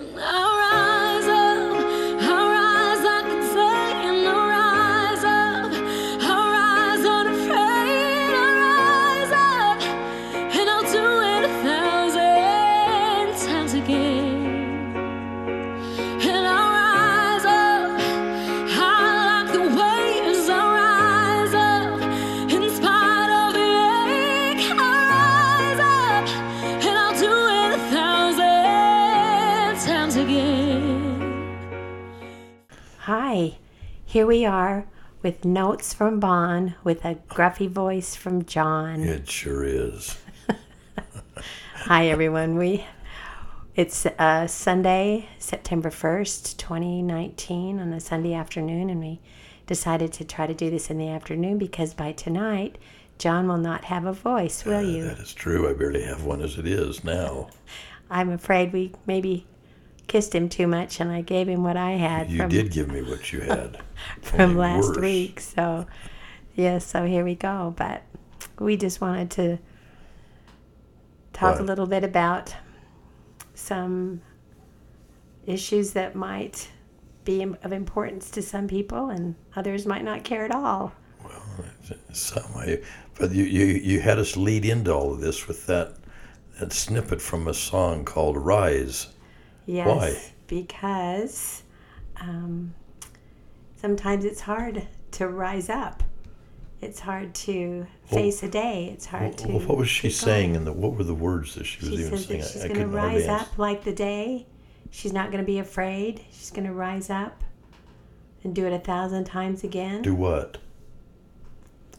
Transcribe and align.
I'll 0.00 0.37
with 35.28 35.44
notes 35.44 35.92
from 35.92 36.18
Bon 36.18 36.74
with 36.82 37.04
a 37.04 37.16
gruffy 37.28 37.68
voice 37.68 38.16
from 38.16 38.46
John. 38.46 39.02
It 39.02 39.28
sure 39.28 39.62
is. 39.62 40.16
Hi, 41.74 42.06
everyone. 42.06 42.56
We 42.56 42.86
it's 43.76 44.06
uh, 44.06 44.46
Sunday, 44.46 45.28
September 45.38 45.90
first, 45.90 46.58
twenty 46.58 47.02
nineteen, 47.02 47.78
on 47.78 47.92
a 47.92 48.00
Sunday 48.00 48.32
afternoon, 48.32 48.88
and 48.88 49.00
we 49.00 49.20
decided 49.66 50.14
to 50.14 50.24
try 50.24 50.46
to 50.46 50.54
do 50.54 50.70
this 50.70 50.88
in 50.88 50.96
the 50.96 51.10
afternoon 51.10 51.58
because 51.58 51.92
by 51.92 52.12
tonight, 52.12 52.78
John 53.18 53.48
will 53.48 53.58
not 53.58 53.84
have 53.84 54.06
a 54.06 54.14
voice, 54.14 54.64
will 54.64 54.82
you? 54.82 55.04
That 55.04 55.18
is 55.18 55.34
true. 55.34 55.68
I 55.68 55.74
barely 55.74 56.04
have 56.04 56.24
one 56.24 56.40
as 56.40 56.56
it 56.56 56.66
is 56.66 57.04
now. 57.04 57.50
I'm 58.10 58.30
afraid 58.30 58.72
we 58.72 58.92
maybe 59.04 59.46
kissed 60.08 60.34
him 60.34 60.48
too 60.48 60.66
much, 60.66 61.00
and 61.00 61.12
I 61.12 61.20
gave 61.20 61.48
him 61.48 61.62
what 61.62 61.76
I 61.76 61.92
had 61.92 62.30
You 62.30 62.38
from 62.38 62.50
did 62.50 62.72
give 62.72 62.90
me 62.90 63.02
what 63.02 63.32
you 63.32 63.40
had. 63.40 63.78
from 64.22 64.56
last 64.56 64.88
worse. 64.88 64.98
week. 64.98 65.40
So, 65.40 65.86
yes, 66.56 66.84
so 66.84 67.04
here 67.04 67.24
we 67.24 67.34
go. 67.34 67.74
But 67.76 68.02
we 68.58 68.76
just 68.76 69.00
wanted 69.00 69.30
to 69.32 69.58
talk 71.32 71.60
a 71.60 71.62
little 71.62 71.86
bit 71.86 72.02
about 72.02 72.54
some 73.54 74.20
issues 75.46 75.92
that 75.92 76.14
might 76.14 76.70
be 77.24 77.42
of 77.42 77.72
importance 77.72 78.30
to 78.30 78.42
some 78.42 78.66
people 78.66 79.10
and 79.10 79.34
others 79.54 79.86
might 79.86 80.04
not 80.04 80.24
care 80.24 80.44
at 80.44 80.50
all. 80.50 80.92
Well, 81.24 81.42
some, 82.12 82.44
I, 82.56 82.80
but 83.18 83.32
you, 83.32 83.44
you, 83.44 83.66
you 83.66 84.00
had 84.00 84.18
us 84.18 84.36
lead 84.36 84.64
into 84.64 84.92
all 84.92 85.12
of 85.12 85.20
this 85.20 85.46
with 85.46 85.66
that, 85.66 85.94
that 86.58 86.72
snippet 86.72 87.20
from 87.20 87.48
a 87.48 87.54
song 87.54 88.04
called 88.04 88.36
Rise. 88.36 89.08
Yes, 89.68 89.86
Why? 89.86 90.32
because 90.46 91.62
um, 92.18 92.74
sometimes 93.76 94.24
it's 94.24 94.40
hard 94.40 94.88
to 95.12 95.28
rise 95.28 95.68
up. 95.68 96.02
It's 96.80 97.00
hard 97.00 97.34
to 97.34 97.86
face 98.06 98.42
a 98.42 98.48
day. 98.48 98.88
It's 98.94 99.04
hard 99.04 99.36
to. 99.38 99.48
Well, 99.48 99.58
what 99.58 99.76
was 99.76 99.90
she 99.90 100.08
saying? 100.08 100.56
And 100.56 100.66
what 100.74 100.94
were 100.94 101.04
the 101.04 101.14
words 101.14 101.54
that 101.56 101.64
she 101.64 101.80
was 101.80 101.98
She 101.98 102.06
even 102.06 102.16
says 102.16 102.26
saying? 102.26 102.40
that 102.40 102.50
she's 102.50 102.62
going 102.64 102.80
to 102.80 102.86
rise 102.86 103.28
up 103.28 103.58
like 103.58 103.84
the 103.84 103.92
day. 103.92 104.46
She's 104.90 105.12
not 105.12 105.30
going 105.30 105.44
to 105.44 105.46
be 105.46 105.58
afraid. 105.58 106.24
She's 106.32 106.50
going 106.50 106.66
to 106.66 106.72
rise 106.72 107.10
up 107.10 107.44
and 108.44 108.54
do 108.54 108.64
it 108.64 108.72
a 108.72 108.78
thousand 108.78 109.24
times 109.24 109.64
again. 109.64 110.00
Do 110.00 110.14
what? 110.14 110.56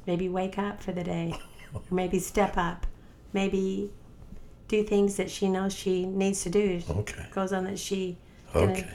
Maybe 0.08 0.28
wake 0.28 0.58
up 0.58 0.82
for 0.82 0.92
the 0.92 1.04
day. 1.04 1.36
or 1.76 1.82
maybe 1.92 2.18
step 2.18 2.58
up. 2.58 2.88
Maybe 3.32 3.92
do 4.70 4.84
things 4.84 5.18
that 5.18 5.30
she 5.30 5.50
knows 5.50 5.74
she 5.74 6.06
needs 6.06 6.44
to 6.44 6.50
do. 6.50 6.82
Okay. 6.90 7.26
Goes 7.32 7.52
on 7.52 7.66
that 7.66 7.78
she 7.78 8.18
Okay. 8.56 8.88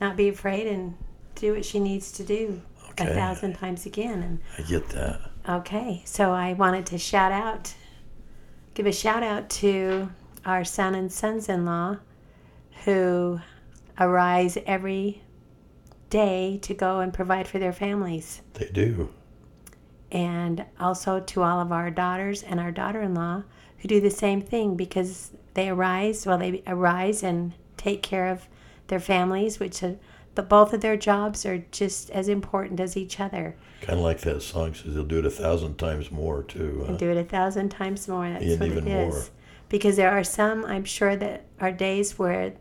not 0.00 0.16
be 0.16 0.28
afraid 0.28 0.66
and 0.68 0.94
do 1.34 1.54
what 1.54 1.64
she 1.64 1.80
needs 1.80 2.12
to 2.12 2.22
do 2.22 2.62
Okay. 2.90 3.10
a 3.10 3.14
thousand 3.14 3.54
times 3.54 3.86
again. 3.86 4.22
And 4.22 4.38
I 4.56 4.62
get 4.62 4.88
that. 4.90 5.20
Okay, 5.48 6.02
so 6.06 6.30
I 6.32 6.52
wanted 6.52 6.86
to 6.86 6.98
shout 6.98 7.32
out, 7.32 7.74
give 8.74 8.86
a 8.86 8.92
shout 8.92 9.22
out 9.22 9.50
to 9.50 10.10
our 10.44 10.64
son 10.64 10.94
and 10.94 11.10
sons 11.12 11.48
in 11.48 11.64
law 11.64 11.96
who 12.84 13.40
arise 13.98 14.56
every 14.66 15.22
day 16.10 16.58
to 16.62 16.74
go 16.74 17.00
and 17.00 17.12
provide 17.12 17.48
for 17.48 17.58
their 17.58 17.72
families. 17.72 18.42
They 18.54 18.68
do. 18.72 19.08
And 20.12 20.64
also 20.78 21.20
to 21.20 21.42
all 21.42 21.60
of 21.60 21.72
our 21.72 21.90
daughters 21.90 22.42
and 22.42 22.60
our 22.60 22.70
daughter 22.70 23.02
in 23.02 23.14
law 23.14 23.42
who 23.84 23.88
do 23.88 24.00
the 24.00 24.10
same 24.10 24.40
thing 24.40 24.76
because 24.76 25.32
they 25.52 25.68
arise, 25.68 26.24
well, 26.24 26.38
they 26.38 26.62
arise 26.66 27.22
and 27.22 27.52
take 27.76 28.02
care 28.02 28.28
of 28.30 28.48
their 28.86 28.98
families, 28.98 29.60
which 29.60 29.82
uh, 29.82 29.92
the, 30.36 30.42
both 30.42 30.72
of 30.72 30.80
their 30.80 30.96
jobs 30.96 31.44
are 31.44 31.58
just 31.70 32.08
as 32.08 32.28
important 32.30 32.80
as 32.80 32.96
each 32.96 33.20
other. 33.20 33.54
Kind 33.82 33.98
of 33.98 34.04
like 34.06 34.20
that 34.22 34.40
song 34.40 34.72
says, 34.72 34.94
they'll 34.94 35.04
do 35.04 35.18
it 35.18 35.26
a 35.26 35.30
thousand 35.30 35.76
times 35.76 36.10
more, 36.10 36.42
too. 36.42 36.78
and 36.86 36.90
huh? 36.92 36.96
do 36.96 37.10
it 37.10 37.18
a 37.18 37.24
thousand 37.24 37.68
times 37.68 38.08
more. 38.08 38.26
That's 38.26 38.42
And 38.42 38.58
what 38.60 38.70
even 38.70 38.88
it 38.88 39.08
is. 39.08 39.14
more. 39.14 39.24
Because 39.68 39.96
there 39.96 40.10
are 40.10 40.24
some, 40.24 40.64
I'm 40.64 40.84
sure, 40.84 41.14
that 41.16 41.44
are 41.60 41.70
days 41.70 42.18
where 42.18 42.54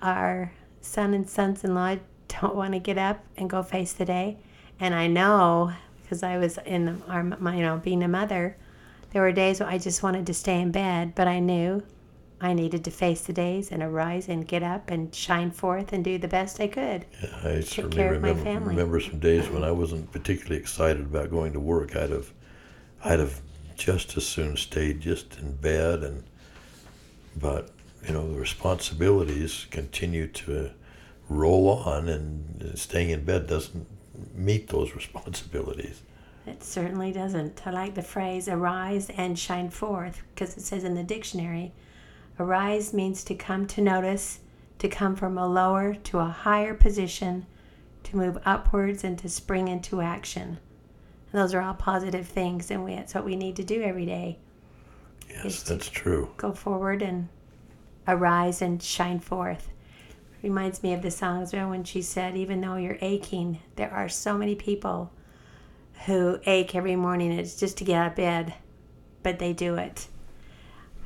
our 0.00 0.52
son 0.80 1.12
and 1.12 1.28
sons 1.28 1.64
in 1.64 1.74
law 1.74 1.96
don't 2.28 2.54
want 2.54 2.72
to 2.72 2.78
get 2.78 2.96
up 2.96 3.22
and 3.36 3.50
go 3.50 3.62
face 3.62 3.92
the 3.92 4.06
day. 4.06 4.38
And 4.80 4.94
I 4.94 5.06
know, 5.06 5.72
because 6.02 6.22
I 6.22 6.38
was 6.38 6.58
in 6.64 7.02
our, 7.08 7.22
my, 7.22 7.56
you 7.56 7.62
know, 7.62 7.76
being 7.76 8.02
a 8.02 8.08
mother, 8.08 8.56
there 9.12 9.22
were 9.22 9.32
days 9.32 9.60
when 9.60 9.68
I 9.68 9.78
just 9.78 10.02
wanted 10.02 10.26
to 10.26 10.34
stay 10.34 10.60
in 10.60 10.72
bed, 10.72 11.14
but 11.14 11.28
I 11.28 11.38
knew 11.38 11.82
I 12.40 12.54
needed 12.54 12.84
to 12.84 12.90
face 12.90 13.20
the 13.20 13.32
days 13.32 13.70
and 13.70 13.82
arise 13.82 14.28
and 14.28 14.46
get 14.46 14.62
up 14.62 14.90
and 14.90 15.14
shine 15.14 15.52
forth 15.52 15.92
and 15.92 16.04
do 16.04 16.18
the 16.18 16.28
best 16.28 16.60
I 16.60 16.66
could. 16.66 17.06
Yeah, 17.22 17.38
I 17.44 17.60
certainly 17.60 17.96
care 17.96 18.14
of 18.14 18.22
my 18.22 18.30
remember, 18.30 18.50
family. 18.50 18.68
remember 18.70 19.00
some 19.00 19.20
days 19.20 19.48
when 19.48 19.62
I 19.62 19.70
wasn't 19.70 20.10
particularly 20.10 20.56
excited 20.60 21.02
about 21.02 21.30
going 21.30 21.52
to 21.52 21.60
work. 21.60 21.94
I'd 21.94 22.10
have, 22.10 22.32
I'd 23.04 23.20
have 23.20 23.40
just 23.76 24.16
as 24.16 24.26
soon 24.26 24.56
stayed 24.56 25.00
just 25.00 25.38
in 25.38 25.52
bed, 25.56 26.02
and 26.02 26.24
but 27.36 27.70
you 28.06 28.12
know 28.12 28.32
the 28.32 28.38
responsibilities 28.38 29.66
continue 29.70 30.26
to 30.26 30.70
roll 31.28 31.68
on, 31.68 32.08
and 32.08 32.76
staying 32.78 33.10
in 33.10 33.24
bed 33.24 33.46
doesn't 33.46 33.86
meet 34.34 34.68
those 34.68 34.94
responsibilities. 34.96 36.02
It 36.46 36.64
certainly 36.64 37.12
doesn't. 37.12 37.66
I 37.66 37.70
like 37.70 37.94
the 37.94 38.02
phrase 38.02 38.48
arise 38.48 39.10
and 39.10 39.38
shine 39.38 39.70
forth 39.70 40.22
because 40.34 40.56
it 40.56 40.62
says 40.62 40.84
in 40.84 40.94
the 40.94 41.04
dictionary 41.04 41.72
arise 42.38 42.92
means 42.92 43.22
to 43.24 43.34
come 43.34 43.66
to 43.68 43.80
notice, 43.80 44.40
to 44.78 44.88
come 44.88 45.14
from 45.14 45.38
a 45.38 45.46
lower 45.46 45.94
to 45.94 46.18
a 46.18 46.24
higher 46.24 46.74
position, 46.74 47.46
to 48.04 48.16
move 48.16 48.38
upwards 48.44 49.04
and 49.04 49.18
to 49.20 49.28
spring 49.28 49.68
into 49.68 50.00
action. 50.00 50.58
And 51.32 51.40
those 51.40 51.54
are 51.54 51.62
all 51.62 51.74
positive 51.74 52.26
things, 52.26 52.70
and 52.70 52.84
we, 52.84 52.96
that's 52.96 53.14
what 53.14 53.24
we 53.24 53.36
need 53.36 53.56
to 53.56 53.64
do 53.64 53.82
every 53.82 54.06
day. 54.06 54.38
Yes, 55.28 55.62
that's 55.62 55.88
true. 55.88 56.30
Go 56.36 56.52
forward 56.52 57.02
and 57.02 57.28
arise 58.08 58.60
and 58.60 58.82
shine 58.82 59.20
forth. 59.20 59.68
Reminds 60.42 60.82
me 60.82 60.92
of 60.92 61.02
the 61.02 61.10
song 61.10 61.42
as 61.42 61.52
well 61.52 61.70
when 61.70 61.84
she 61.84 62.02
said, 62.02 62.36
even 62.36 62.60
though 62.60 62.76
you're 62.76 62.98
aching, 63.00 63.60
there 63.76 63.92
are 63.92 64.08
so 64.08 64.36
many 64.36 64.56
people 64.56 65.12
who 66.06 66.38
ache 66.46 66.74
every 66.74 66.96
morning. 66.96 67.32
It's 67.32 67.56
just 67.56 67.78
to 67.78 67.84
get 67.84 67.96
out 67.96 68.06
of 68.08 68.16
bed, 68.16 68.54
but 69.22 69.38
they 69.38 69.52
do 69.52 69.76
it. 69.76 70.08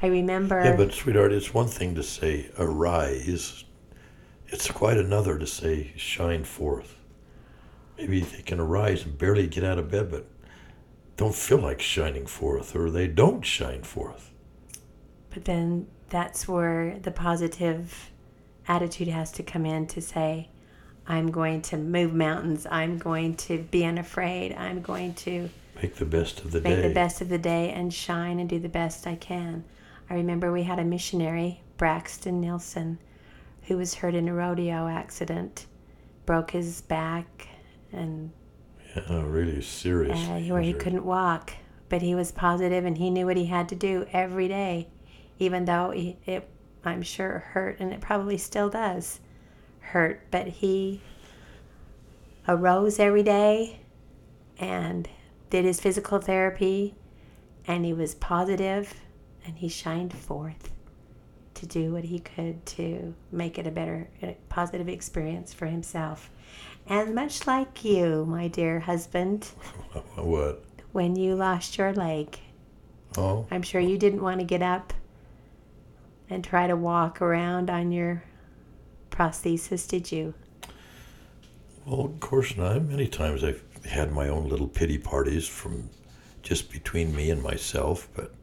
I 0.02 0.06
remember. 0.06 0.62
Yeah, 0.62 0.76
but 0.76 0.92
sweetheart, 0.92 1.32
it's 1.32 1.54
one 1.54 1.68
thing 1.68 1.94
to 1.94 2.02
say 2.02 2.50
arise. 2.58 3.64
It's 4.48 4.70
quite 4.70 4.98
another 4.98 5.38
to 5.38 5.46
say 5.46 5.92
shine 5.96 6.44
forth. 6.44 6.96
Maybe 7.98 8.20
they 8.20 8.42
can 8.42 8.60
arise 8.60 9.04
and 9.04 9.16
barely 9.16 9.46
get 9.46 9.64
out 9.64 9.78
of 9.78 9.90
bed, 9.90 10.10
but 10.10 10.26
don't 11.16 11.34
feel 11.34 11.58
like 11.58 11.80
shining 11.80 12.26
forth, 12.26 12.76
or 12.76 12.90
they 12.90 13.08
don't 13.08 13.44
shine 13.44 13.82
forth. 13.82 14.30
But 15.30 15.46
then 15.46 15.86
that's 16.10 16.46
where 16.46 16.98
the 16.98 17.10
positive 17.10 18.10
attitude 18.68 19.08
has 19.08 19.32
to 19.32 19.42
come 19.42 19.64
in 19.64 19.86
to 19.88 20.00
say, 20.00 20.50
I'm 21.08 21.30
going 21.30 21.62
to 21.62 21.76
move 21.76 22.12
mountains. 22.14 22.66
I'm 22.70 22.98
going 22.98 23.36
to 23.36 23.58
be 23.58 23.84
unafraid. 23.84 24.54
I'm 24.54 24.80
going 24.82 25.14
to 25.14 25.48
Make 25.80 25.96
the 25.96 26.04
best 26.06 26.40
of 26.40 26.52
the 26.52 26.60
make 26.60 26.76
day. 26.76 26.88
the 26.88 26.94
best 26.94 27.20
of 27.20 27.28
the 27.28 27.38
day 27.38 27.70
and 27.70 27.92
shine 27.92 28.40
and 28.40 28.48
do 28.48 28.58
the 28.58 28.68
best 28.68 29.06
I 29.06 29.14
can. 29.14 29.64
I 30.08 30.14
remember 30.14 30.50
we 30.50 30.62
had 30.62 30.78
a 30.78 30.84
missionary, 30.84 31.60
Braxton 31.76 32.40
Nilsson, 32.40 32.98
who 33.64 33.76
was 33.76 33.94
hurt 33.96 34.14
in 34.14 34.26
a 34.28 34.34
rodeo 34.34 34.88
accident, 34.88 35.66
broke 36.24 36.52
his 36.52 36.80
back, 36.80 37.48
and 37.92 38.30
Yeah, 38.96 39.22
really 39.24 39.60
serious. 39.60 40.18
uh, 40.28 40.40
where 40.48 40.62
he 40.62 40.72
couldn't 40.72 41.04
walk. 41.04 41.52
But 41.88 42.02
he 42.02 42.14
was 42.16 42.32
positive 42.32 42.84
and 42.84 42.98
he 42.98 43.10
knew 43.10 43.26
what 43.26 43.36
he 43.36 43.46
had 43.46 43.68
to 43.68 43.74
do 43.76 44.06
every 44.12 44.48
day, 44.48 44.88
even 45.38 45.66
though 45.66 45.90
it, 45.92 46.48
I'm 46.84 47.02
sure, 47.02 47.40
hurt 47.50 47.78
and 47.80 47.92
it 47.92 48.00
probably 48.00 48.38
still 48.38 48.68
does 48.70 49.20
hurt. 49.86 50.20
But 50.30 50.46
he 50.48 51.00
arose 52.48 52.98
every 52.98 53.22
day 53.22 53.80
and 54.58 55.08
did 55.50 55.64
his 55.64 55.80
physical 55.80 56.18
therapy 56.20 56.94
and 57.66 57.84
he 57.84 57.92
was 57.92 58.14
positive 58.14 58.94
and 59.44 59.56
he 59.58 59.68
shined 59.68 60.12
forth. 60.12 60.70
to 61.54 61.66
do 61.66 61.90
what 61.92 62.04
he 62.04 62.18
could 62.18 62.64
to 62.66 63.14
make 63.32 63.58
it 63.58 63.66
a 63.66 63.70
better, 63.70 64.08
a 64.22 64.36
positive 64.50 64.88
experience 64.90 65.54
for 65.54 65.64
himself. 65.66 66.30
And 66.86 67.14
much 67.14 67.46
like 67.46 67.82
you, 67.82 68.26
my 68.26 68.46
dear 68.48 68.80
husband, 68.80 69.44
What? 70.16 70.62
when 70.92 71.16
you 71.16 71.34
lost 71.34 71.78
your 71.78 71.92
leg, 71.94 72.38
Oh, 73.16 73.46
I'm 73.50 73.62
sure 73.62 73.80
you 73.80 73.96
didn't 73.96 74.20
want 74.22 74.40
to 74.40 74.44
get 74.44 74.60
up 74.60 74.92
and 76.28 76.44
try 76.44 76.66
to 76.66 76.76
walk 76.76 77.22
around 77.22 77.70
on 77.70 77.90
your 77.90 78.22
prosthesis, 79.16 79.88
did 79.88 80.12
you? 80.12 80.34
well, 81.86 82.06
of 82.06 82.20
course 82.20 82.56
not. 82.56 82.82
Many 82.82 83.06
times 83.06 83.44
I've 83.44 83.62
had 83.84 84.12
my 84.12 84.28
own 84.28 84.48
little 84.48 84.66
pity 84.66 84.98
parties 84.98 85.46
from 85.46 85.88
just 86.42 86.70
between 86.70 87.14
me 87.14 87.30
and 87.30 87.42
myself, 87.42 88.08
but 88.14 88.34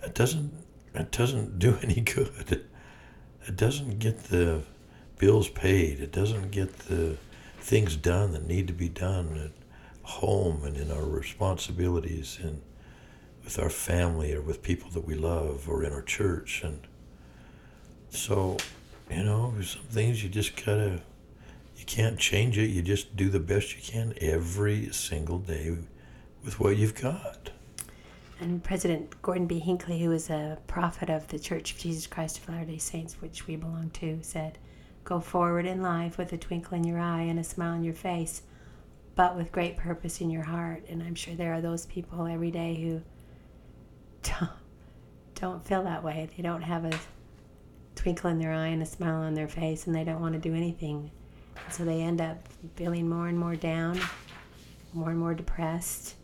that 0.00 0.14
doesn't 0.14 0.52
that 0.94 1.12
doesn't 1.12 1.58
do 1.58 1.78
any 1.82 2.00
good. 2.00 2.62
It 3.46 3.56
doesn't 3.56 3.98
get 3.98 4.24
the 4.24 4.62
bills 5.18 5.48
paid. 5.48 6.00
It 6.00 6.12
doesn't 6.12 6.50
get 6.50 6.78
the 6.80 7.16
things 7.60 7.96
done 7.96 8.32
that 8.32 8.46
need 8.46 8.66
to 8.68 8.72
be 8.72 8.88
done 8.88 9.36
at 9.36 9.50
home 10.04 10.64
and 10.64 10.76
in 10.76 10.90
our 10.90 11.04
responsibilities 11.04 12.38
and 12.42 12.60
with 13.44 13.58
our 13.58 13.70
family 13.70 14.32
or 14.34 14.40
with 14.40 14.62
people 14.62 14.90
that 14.90 15.04
we 15.04 15.14
love 15.14 15.68
or 15.68 15.84
in 15.84 15.92
our 15.92 16.02
church 16.02 16.62
and 16.64 16.80
so 18.10 18.56
you 19.16 19.22
know 19.24 19.54
some 19.62 19.82
things 19.82 20.22
you 20.22 20.28
just 20.28 20.56
gotta 20.56 21.00
you 21.76 21.84
can't 21.84 22.18
change 22.18 22.58
it 22.58 22.70
you 22.70 22.82
just 22.82 23.16
do 23.16 23.28
the 23.28 23.40
best 23.40 23.74
you 23.76 23.82
can 23.82 24.14
every 24.20 24.90
single 24.92 25.38
day 25.38 25.76
with 26.44 26.58
what 26.58 26.76
you've 26.76 26.94
got 27.00 27.50
And 28.40 28.62
President 28.64 29.22
Gordon 29.22 29.46
B. 29.46 29.60
Hinckley, 29.60 30.00
who 30.02 30.10
is 30.10 30.28
a 30.28 30.58
prophet 30.66 31.08
of 31.08 31.28
the 31.28 31.38
Church 31.38 31.72
of 31.72 31.78
Jesus 31.78 32.08
Christ 32.08 32.38
of 32.38 32.48
Latter 32.48 32.64
day 32.64 32.78
Saints, 32.78 33.20
which 33.20 33.46
we 33.46 33.54
belong 33.54 33.90
to, 33.90 34.18
said, 34.22 34.58
Go 35.04 35.20
forward 35.20 35.64
in 35.64 35.80
life 35.80 36.18
with 36.18 36.32
a 36.32 36.36
twinkle 36.36 36.76
in 36.76 36.82
your 36.82 36.98
eye 36.98 37.22
and 37.22 37.38
a 37.38 37.44
smile 37.44 37.74
on 37.74 37.84
your 37.84 37.94
face, 37.94 38.42
but 39.14 39.36
with 39.36 39.52
great 39.52 39.76
purpose 39.76 40.20
in 40.20 40.28
your 40.28 40.42
heart. 40.42 40.82
And 40.88 41.04
I'm 41.04 41.14
sure 41.14 41.34
there 41.34 41.54
are 41.54 41.60
those 41.60 41.86
people 41.86 42.26
every 42.26 42.50
day 42.50 42.74
who 42.74 43.02
don't, 44.22 44.50
don't 45.36 45.64
feel 45.64 45.84
that 45.84 46.02
way. 46.02 46.28
They 46.36 46.42
don't 46.42 46.62
have 46.62 46.84
a 46.84 46.98
twinkle 48.02 48.30
in 48.30 48.38
their 48.38 48.52
eye 48.52 48.68
and 48.68 48.82
a 48.82 48.86
smile 48.86 49.22
on 49.22 49.34
their 49.34 49.46
face, 49.46 49.86
and 49.86 49.94
they 49.94 50.02
don't 50.02 50.20
want 50.20 50.34
to 50.34 50.40
do 50.40 50.54
anything. 50.54 51.10
And 51.64 51.72
so 51.72 51.84
they 51.84 52.02
end 52.02 52.20
up 52.20 52.48
feeling 52.74 53.08
more 53.08 53.28
and 53.28 53.38
more 53.38 53.54
down, 53.54 54.00
more 54.92 55.10
and 55.10 55.18
more 55.18 55.34
depressed. 55.34 56.16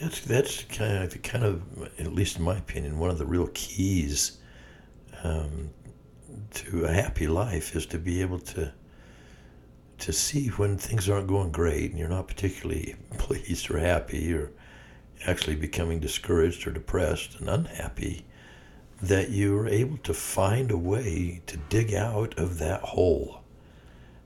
That's 0.00 0.20
that's 0.20 0.64
kind 0.64 1.04
of 1.04 1.22
kind 1.22 1.44
of 1.44 1.62
at 1.98 2.12
least 2.12 2.38
in 2.38 2.44
my 2.44 2.56
opinion 2.58 2.98
one 2.98 3.08
of 3.10 3.16
the 3.18 3.24
real 3.24 3.48
keys 3.54 4.38
um, 5.22 5.70
to 6.52 6.84
a 6.84 6.92
happy 6.92 7.26
life 7.26 7.74
is 7.74 7.86
to 7.86 7.98
be 7.98 8.20
able 8.20 8.38
to 8.40 8.72
to 9.98 10.12
see 10.12 10.48
when 10.48 10.76
things 10.76 11.08
aren't 11.08 11.26
going 11.26 11.50
great 11.50 11.90
and 11.90 11.98
you're 11.98 12.10
not 12.10 12.28
particularly 12.28 12.94
pleased 13.18 13.70
or 13.70 13.78
happy 13.78 14.34
or 14.34 14.52
actually 15.26 15.56
becoming 15.56 15.98
discouraged 15.98 16.66
or 16.66 16.70
depressed 16.70 17.40
and 17.40 17.48
unhappy 17.48 18.26
that 19.02 19.30
you 19.30 19.56
are 19.58 19.68
able 19.68 19.98
to 19.98 20.14
find 20.14 20.70
a 20.70 20.78
way 20.78 21.42
to 21.46 21.56
dig 21.56 21.92
out 21.92 22.38
of 22.38 22.58
that 22.58 22.80
hole 22.80 23.42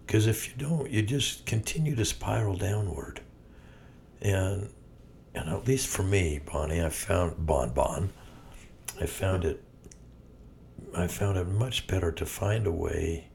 because 0.07 0.27
if 0.27 0.49
you 0.49 0.55
don't 0.57 0.91
you 0.91 1.03
just 1.03 1.45
continue 1.45 1.95
to 1.97 2.05
spiral 2.05 2.57
downward 2.57 3.21
and 4.23 4.71
and 5.35 5.49
at 5.49 5.67
least 5.67 5.87
for 5.87 6.03
me, 6.03 6.41
Bonnie, 6.45 6.83
I 6.83 6.89
found 6.89 7.47
Bon 7.47 7.71
Bon. 7.71 8.11
I 9.01 9.07
found 9.07 9.45
it. 9.45 9.63
I 10.97 11.07
found 11.07 11.39
it 11.39 11.47
much 11.47 11.87
better 11.87 12.11
to 12.11 12.27
find 12.27 12.67
a 12.67 12.73
way 12.73 13.29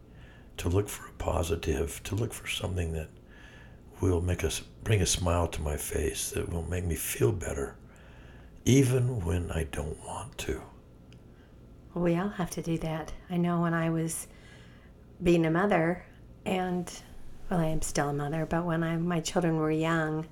to 0.57 0.67
look 0.67 0.89
for 0.89 1.07
a 1.07 1.13
positive, 1.13 2.01
to 2.03 2.15
look 2.15 2.33
for 2.33 2.47
something 2.47 2.91
that 2.93 3.09
will 4.01 4.21
make 4.21 4.43
us 4.43 4.61
bring 4.83 5.01
a 5.01 5.05
smile 5.05 5.47
to 5.47 5.61
my 5.61 5.77
face, 5.77 6.31
that 6.31 6.49
will 6.49 6.63
make 6.63 6.83
me 6.83 6.95
feel 6.95 7.31
better, 7.31 7.77
even 8.65 9.23
when 9.23 9.51
I 9.51 9.63
don't 9.71 9.97
want 10.05 10.37
to. 10.39 10.61
We 11.95 12.17
all 12.17 12.29
have 12.29 12.49
to 12.51 12.61
do 12.61 12.77
that. 12.79 13.13
I 13.29 13.37
know 13.37 13.61
when 13.61 13.73
I 13.73 13.89
was 13.89 14.27
being 15.23 15.45
a 15.45 15.51
mother, 15.51 16.05
and 16.45 16.91
well, 17.49 17.61
I 17.61 17.67
am 17.67 17.81
still 17.81 18.09
a 18.09 18.13
mother, 18.13 18.45
but 18.45 18.65
when 18.65 18.83
I, 18.83 18.97
my 18.97 19.21
children 19.21 19.55
were 19.55 19.71
young, 19.71 20.27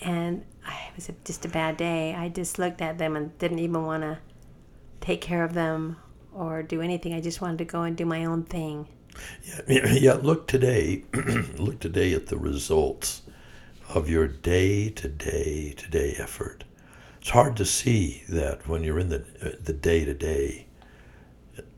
and 0.00 0.44
I, 0.66 0.72
it 0.88 0.96
was 0.96 1.10
just 1.24 1.44
a 1.44 1.48
bad 1.48 1.76
day, 1.76 2.14
I 2.14 2.30
just 2.30 2.58
looked 2.58 2.80
at 2.80 2.96
them 2.96 3.14
and 3.14 3.36
didn't 3.38 3.58
even 3.58 3.84
want 3.84 4.02
to 4.04 4.18
take 5.02 5.20
care 5.20 5.44
of 5.44 5.52
them 5.52 5.98
or 6.32 6.62
do 6.62 6.80
anything. 6.80 7.12
I 7.12 7.20
just 7.20 7.42
wanted 7.42 7.58
to 7.58 7.64
go 7.66 7.82
and 7.82 7.94
do 7.94 8.06
my 8.06 8.24
own 8.24 8.44
thing. 8.44 8.88
Yeah, 9.68 9.92
yeah. 9.92 10.14
Look 10.14 10.46
today. 10.48 11.04
look 11.58 11.80
today 11.80 12.14
at 12.14 12.28
the 12.28 12.38
results 12.38 13.22
of 13.90 14.08
your 14.08 14.26
day 14.26 14.88
to 14.88 15.08
day 15.08 15.74
to 15.76 15.90
day 15.90 16.16
effort. 16.18 16.64
It's 17.22 17.30
hard 17.30 17.56
to 17.58 17.64
see 17.64 18.24
that 18.28 18.66
when 18.66 18.82
you're 18.82 18.98
in 18.98 19.08
the 19.08 19.24
uh, 19.40 19.50
the 19.62 19.72
day 19.72 20.04
to 20.04 20.12
day. 20.12 20.66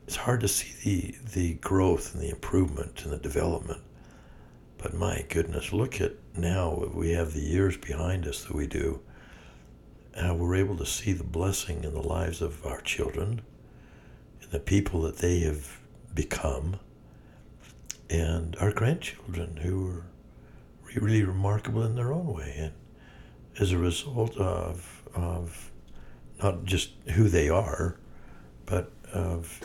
It's 0.07 0.17
hard 0.17 0.41
to 0.41 0.49
see 0.49 0.73
the 0.83 1.15
the 1.33 1.55
growth 1.57 2.15
and 2.15 2.23
the 2.23 2.31
improvement 2.31 3.05
and 3.05 3.13
the 3.13 3.19
development. 3.19 3.83
But 4.79 4.95
my 4.95 5.27
goodness, 5.29 5.71
look 5.71 6.01
at 6.01 6.13
now 6.35 6.89
we 6.95 7.11
have 7.11 7.35
the 7.35 7.43
years 7.43 7.77
behind 7.77 8.27
us 8.27 8.43
that 8.45 8.55
we 8.55 8.67
do. 8.67 9.01
Uh, 10.17 10.33
we're 10.35 10.55
able 10.55 10.79
to 10.79 10.87
see 10.87 11.13
the 11.13 11.25
blessing 11.25 11.85
in 11.85 11.93
the 11.93 12.01
lives 12.01 12.41
of 12.41 12.65
our 12.65 12.81
children, 12.81 13.43
and 14.41 14.51
the 14.51 14.59
people 14.59 15.03
that 15.03 15.19
they 15.19 15.41
have 15.41 15.79
become 16.15 16.81
and 18.09 18.57
our 18.61 18.73
grandchildren 18.73 19.59
who 19.59 19.91
are 19.91 20.07
really 21.03 21.23
remarkable 21.23 21.83
in 21.83 21.97
their 21.97 22.15
own 22.15 22.33
way 22.33 22.55
and 22.57 22.73
as 23.61 23.73
a 23.73 23.79
result 23.79 24.35
of 24.39 24.94
of 25.15 25.71
not 26.43 26.65
just 26.65 26.91
who 27.15 27.29
they 27.29 27.49
are 27.49 27.97
but 28.67 28.91
of 29.13 29.61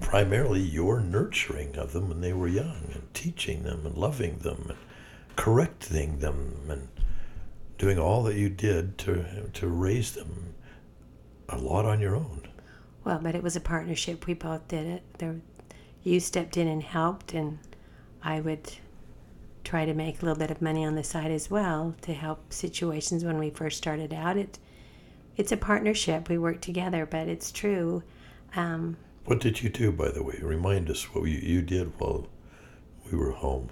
primarily 0.00 0.60
your 0.60 1.00
nurturing 1.00 1.76
of 1.76 1.92
them 1.92 2.08
when 2.08 2.20
they 2.20 2.32
were 2.32 2.48
young 2.48 2.90
and 2.94 3.02
teaching 3.14 3.62
them 3.64 3.84
and 3.86 3.96
loving 3.96 4.38
them 4.38 4.66
and 4.68 4.78
correcting 5.36 6.18
them 6.20 6.54
and 6.68 6.88
doing 7.78 7.98
all 7.98 8.22
that 8.22 8.36
you 8.36 8.48
did 8.48 8.96
to 8.98 9.48
to 9.52 9.66
raise 9.66 10.12
them 10.12 10.54
a 11.48 11.58
lot 11.58 11.84
on 11.84 12.00
your 12.00 12.14
own 12.14 12.42
Well, 13.04 13.18
but 13.22 13.34
it 13.34 13.42
was 13.42 13.56
a 13.56 13.60
partnership. 13.60 14.26
We 14.26 14.34
both 14.34 14.68
did 14.68 14.86
it. 14.86 15.02
There, 15.18 15.40
you 16.02 16.20
stepped 16.20 16.56
in 16.56 16.68
and 16.68 16.82
helped, 16.82 17.32
and 17.34 17.58
I 18.22 18.40
would 18.40 18.76
try 19.64 19.84
to 19.84 19.94
make 19.94 20.20
a 20.22 20.24
little 20.24 20.38
bit 20.38 20.50
of 20.50 20.62
money 20.62 20.84
on 20.84 20.94
the 20.94 21.04
side 21.04 21.30
as 21.30 21.50
well 21.50 21.94
to 22.02 22.12
help 22.12 22.52
situations 22.52 23.24
when 23.24 23.38
we 23.38 23.50
first 23.50 23.78
started 23.78 24.12
out. 24.12 24.36
It, 24.36 24.58
it's 25.36 25.52
a 25.52 25.56
partnership. 25.56 26.28
We 26.28 26.38
work 26.38 26.60
together, 26.60 27.06
but 27.06 27.28
it's 27.28 27.50
true. 27.52 28.02
Um, 28.56 28.96
what 29.24 29.40
did 29.40 29.62
you 29.62 29.68
do 29.68 29.92
by 29.92 30.08
the 30.10 30.22
way 30.22 30.38
remind 30.42 30.90
us 30.90 31.14
what 31.14 31.24
you, 31.28 31.38
you 31.38 31.62
did 31.62 31.92
while 32.00 32.26
we 33.10 33.16
were 33.16 33.30
home 33.32 33.70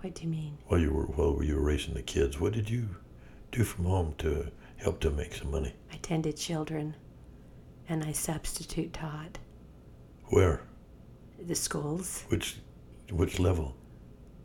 what 0.00 0.14
do 0.14 0.22
you 0.24 0.28
mean? 0.28 0.58
while 0.66 0.78
you 0.80 0.92
were 0.92 1.04
while 1.06 1.42
you 1.42 1.54
were 1.56 1.62
raising 1.62 1.94
the 1.94 2.02
kids. 2.02 2.38
What 2.38 2.52
did 2.52 2.68
you 2.70 2.88
do 3.50 3.64
from 3.64 3.86
home 3.86 4.14
to 4.18 4.50
help 4.76 5.00
to 5.00 5.10
make 5.10 5.34
some 5.34 5.50
money? 5.50 5.72
I 5.92 5.96
tended 5.96 6.36
children, 6.36 6.94
and 7.88 8.04
I 8.04 8.12
substitute 8.12 8.92
taught 8.92 9.38
Where? 10.26 10.62
the 11.46 11.54
schools 11.54 12.24
Which 12.28 12.58
which 13.10 13.38
level? 13.40 13.76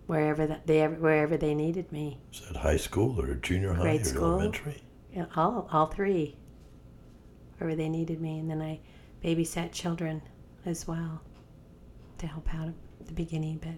Wherever 0.09 0.47
that 0.47 0.65
they 0.65 0.83
wherever 0.87 1.37
they 1.37 1.53
needed 1.53 1.91
me. 1.91 2.17
Is 2.33 2.41
that 2.47 2.57
high 2.57 2.77
school 2.77 3.21
or 3.21 3.35
junior 3.35 3.73
high 3.73 3.83
Grade 3.83 4.01
or 4.01 4.05
school. 4.05 4.31
elementary? 4.33 4.81
Yeah, 5.15 5.25
all 5.35 5.69
all 5.71 5.85
three. 5.85 6.35
Wherever 7.57 7.75
they 7.75 7.89
needed 7.89 8.19
me, 8.19 8.39
and 8.39 8.49
then 8.49 8.59
I 8.61 8.79
babysat 9.23 9.71
children 9.71 10.23
as 10.65 10.87
well 10.87 11.21
to 12.17 12.25
help 12.25 12.51
out 12.55 12.69
at 12.99 13.05
the 13.05 13.13
beginning. 13.13 13.59
But 13.61 13.75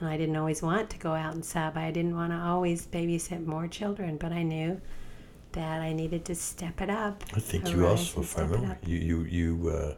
and 0.00 0.08
I 0.08 0.18
didn't 0.18 0.36
always 0.36 0.60
want 0.60 0.90
to 0.90 0.98
go 0.98 1.14
out 1.14 1.32
and 1.32 1.42
sub. 1.44 1.78
I 1.78 1.90
didn't 1.90 2.14
want 2.14 2.32
to 2.32 2.38
always 2.38 2.86
babysit 2.86 3.46
more 3.46 3.66
children, 3.66 4.18
but 4.18 4.32
I 4.32 4.42
knew 4.42 4.80
that 5.52 5.80
I 5.80 5.94
needed 5.94 6.26
to 6.26 6.34
step 6.34 6.82
it 6.82 6.90
up. 6.90 7.24
I 7.34 7.40
think 7.40 7.70
you 7.70 7.86
also, 7.86 8.20
if 8.20 8.36
I 8.38 8.42
remember, 8.42 8.78
you 8.84 8.98
you 8.98 9.18
you 9.22 9.68
uh, 9.70 9.94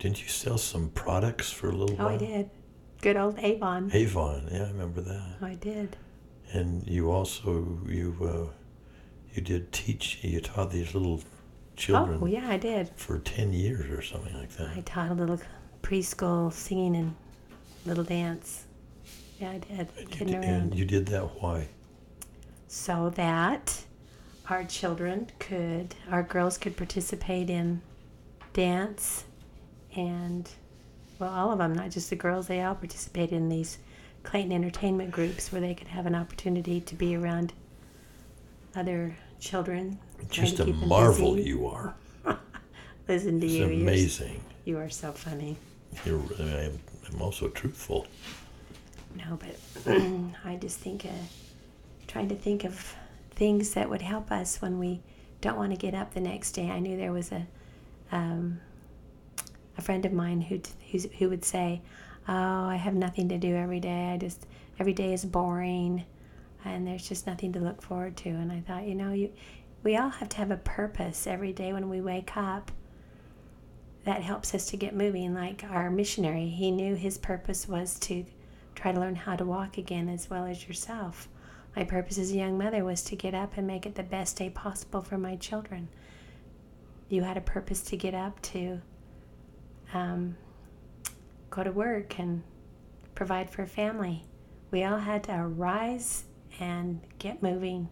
didn't 0.00 0.20
you 0.22 0.28
sell 0.28 0.58
some 0.58 0.88
products 0.90 1.52
for 1.52 1.68
a 1.68 1.72
little 1.72 1.94
Oh, 2.00 2.06
while? 2.06 2.14
I 2.14 2.16
did. 2.16 2.50
Good 3.04 3.18
old 3.18 3.38
Avon. 3.38 3.90
Avon, 3.92 4.48
yeah, 4.50 4.62
I 4.62 4.68
remember 4.68 5.02
that. 5.02 5.36
Oh, 5.42 5.46
I 5.46 5.56
did. 5.56 5.94
And 6.52 6.88
you 6.88 7.10
also 7.10 7.78
you 7.86 8.16
uh, 8.22 8.50
you 9.34 9.42
did 9.42 9.72
teach. 9.72 10.20
You 10.22 10.40
taught 10.40 10.70
these 10.70 10.94
little 10.94 11.20
children 11.76 12.18
Oh, 12.22 12.24
yeah, 12.24 12.48
I 12.48 12.56
did. 12.56 12.88
for 12.96 13.18
ten 13.18 13.52
years 13.52 13.90
or 13.90 14.00
something 14.00 14.32
like 14.32 14.52
that. 14.56 14.70
I 14.74 14.80
taught 14.80 15.10
a 15.10 15.14
little 15.14 15.38
preschool 15.82 16.50
singing 16.50 16.96
and 16.96 17.14
little 17.84 18.04
dance. 18.04 18.64
Yeah, 19.38 19.50
I 19.50 19.58
did. 19.58 19.88
And 19.98 20.30
you, 20.30 20.36
did, 20.36 20.44
and 20.44 20.74
you 20.74 20.84
did 20.86 21.04
that 21.08 21.42
why? 21.42 21.68
so 22.68 23.10
that 23.16 23.84
our 24.48 24.64
children 24.64 25.30
could, 25.38 25.94
our 26.10 26.22
girls 26.22 26.56
could 26.56 26.74
participate 26.74 27.50
in 27.50 27.82
dance 28.54 29.24
and 29.94 30.48
well, 31.18 31.30
all 31.30 31.52
of 31.52 31.58
them, 31.58 31.74
not 31.74 31.90
just 31.90 32.10
the 32.10 32.16
girls, 32.16 32.46
they 32.46 32.62
all 32.62 32.74
participated 32.74 33.34
in 33.34 33.48
these 33.48 33.78
Clayton 34.22 34.52
entertainment 34.52 35.10
groups 35.10 35.52
where 35.52 35.60
they 35.60 35.74
could 35.74 35.88
have 35.88 36.06
an 36.06 36.14
opportunity 36.14 36.80
to 36.80 36.94
be 36.94 37.14
around 37.14 37.52
other 38.74 39.16
children. 39.38 39.98
Just 40.30 40.60
a 40.60 40.66
marvel 40.66 41.38
you 41.38 41.66
are. 41.66 41.94
Listen 43.08 43.40
to 43.40 43.46
It's 43.46 43.54
you. 43.54 43.66
You're 43.66 43.72
amazing. 43.72 44.42
You 44.64 44.78
are 44.78 44.90
so 44.90 45.12
funny. 45.12 45.56
You're, 46.04 46.20
I'm, 46.40 46.78
I'm 47.12 47.22
also 47.22 47.48
truthful. 47.48 48.06
No, 49.14 49.38
but 49.38 49.56
I 50.44 50.56
just 50.56 50.78
think, 50.78 51.04
uh, 51.04 51.08
trying 52.08 52.28
to 52.30 52.34
think 52.34 52.64
of 52.64 52.96
things 53.32 53.74
that 53.74 53.88
would 53.88 54.02
help 54.02 54.32
us 54.32 54.60
when 54.60 54.78
we 54.78 55.00
don't 55.40 55.56
want 55.56 55.72
to 55.72 55.76
get 55.76 55.94
up 55.94 56.14
the 56.14 56.20
next 56.20 56.52
day. 56.52 56.70
I 56.70 56.80
knew 56.80 56.96
there 56.96 57.12
was 57.12 57.30
a 57.30 57.46
um, 58.10 58.60
a 59.76 59.82
friend 59.82 60.04
of 60.04 60.12
mine 60.12 60.40
who 60.40 60.60
who 61.18 61.28
would 61.28 61.44
say, 61.44 61.82
"Oh, 62.28 62.64
I 62.66 62.76
have 62.76 62.94
nothing 62.94 63.28
to 63.30 63.38
do 63.38 63.54
every 63.54 63.80
day. 63.80 64.12
I 64.12 64.16
just 64.16 64.46
every 64.78 64.92
day 64.92 65.12
is 65.12 65.24
boring, 65.24 66.04
and 66.64 66.86
there's 66.86 67.08
just 67.08 67.26
nothing 67.26 67.52
to 67.52 67.60
look 67.60 67.82
forward 67.82 68.16
to." 68.18 68.30
And 68.30 68.52
I 68.52 68.60
thought, 68.60 68.86
you 68.86 68.94
know, 68.94 69.12
you 69.12 69.30
we 69.82 69.96
all 69.96 70.08
have 70.08 70.28
to 70.30 70.36
have 70.38 70.50
a 70.50 70.56
purpose 70.56 71.26
every 71.26 71.52
day 71.52 71.72
when 71.72 71.88
we 71.88 72.00
wake 72.00 72.36
up. 72.36 72.72
That 74.04 74.22
helps 74.22 74.54
us 74.54 74.66
to 74.66 74.76
get 74.76 74.94
moving. 74.94 75.34
Like 75.34 75.64
our 75.64 75.90
missionary, 75.90 76.48
he 76.48 76.70
knew 76.70 76.94
his 76.94 77.18
purpose 77.18 77.68
was 77.68 77.98
to 78.00 78.24
try 78.74 78.92
to 78.92 79.00
learn 79.00 79.14
how 79.14 79.36
to 79.36 79.44
walk 79.44 79.78
again 79.78 80.08
as 80.08 80.28
well 80.28 80.44
as 80.46 80.66
yourself. 80.66 81.28
My 81.76 81.84
purpose 81.84 82.18
as 82.18 82.30
a 82.30 82.36
young 82.36 82.56
mother 82.56 82.84
was 82.84 83.02
to 83.04 83.16
get 83.16 83.34
up 83.34 83.56
and 83.56 83.66
make 83.66 83.84
it 83.86 83.94
the 83.94 84.02
best 84.02 84.36
day 84.36 84.50
possible 84.50 85.02
for 85.02 85.18
my 85.18 85.36
children. 85.36 85.88
You 87.08 87.22
had 87.22 87.36
a 87.36 87.42
purpose 87.42 87.82
to 87.82 87.96
get 87.96 88.14
up 88.14 88.40
to 88.42 88.80
um, 89.92 90.36
go 91.50 91.62
to 91.62 91.70
work 91.72 92.18
and 92.18 92.42
provide 93.14 93.50
for 93.50 93.62
a 93.62 93.66
family. 93.66 94.24
We 94.70 94.84
all 94.84 94.98
had 94.98 95.24
to 95.24 95.34
arise 95.36 96.24
and 96.58 97.00
get 97.18 97.42
moving. 97.42 97.88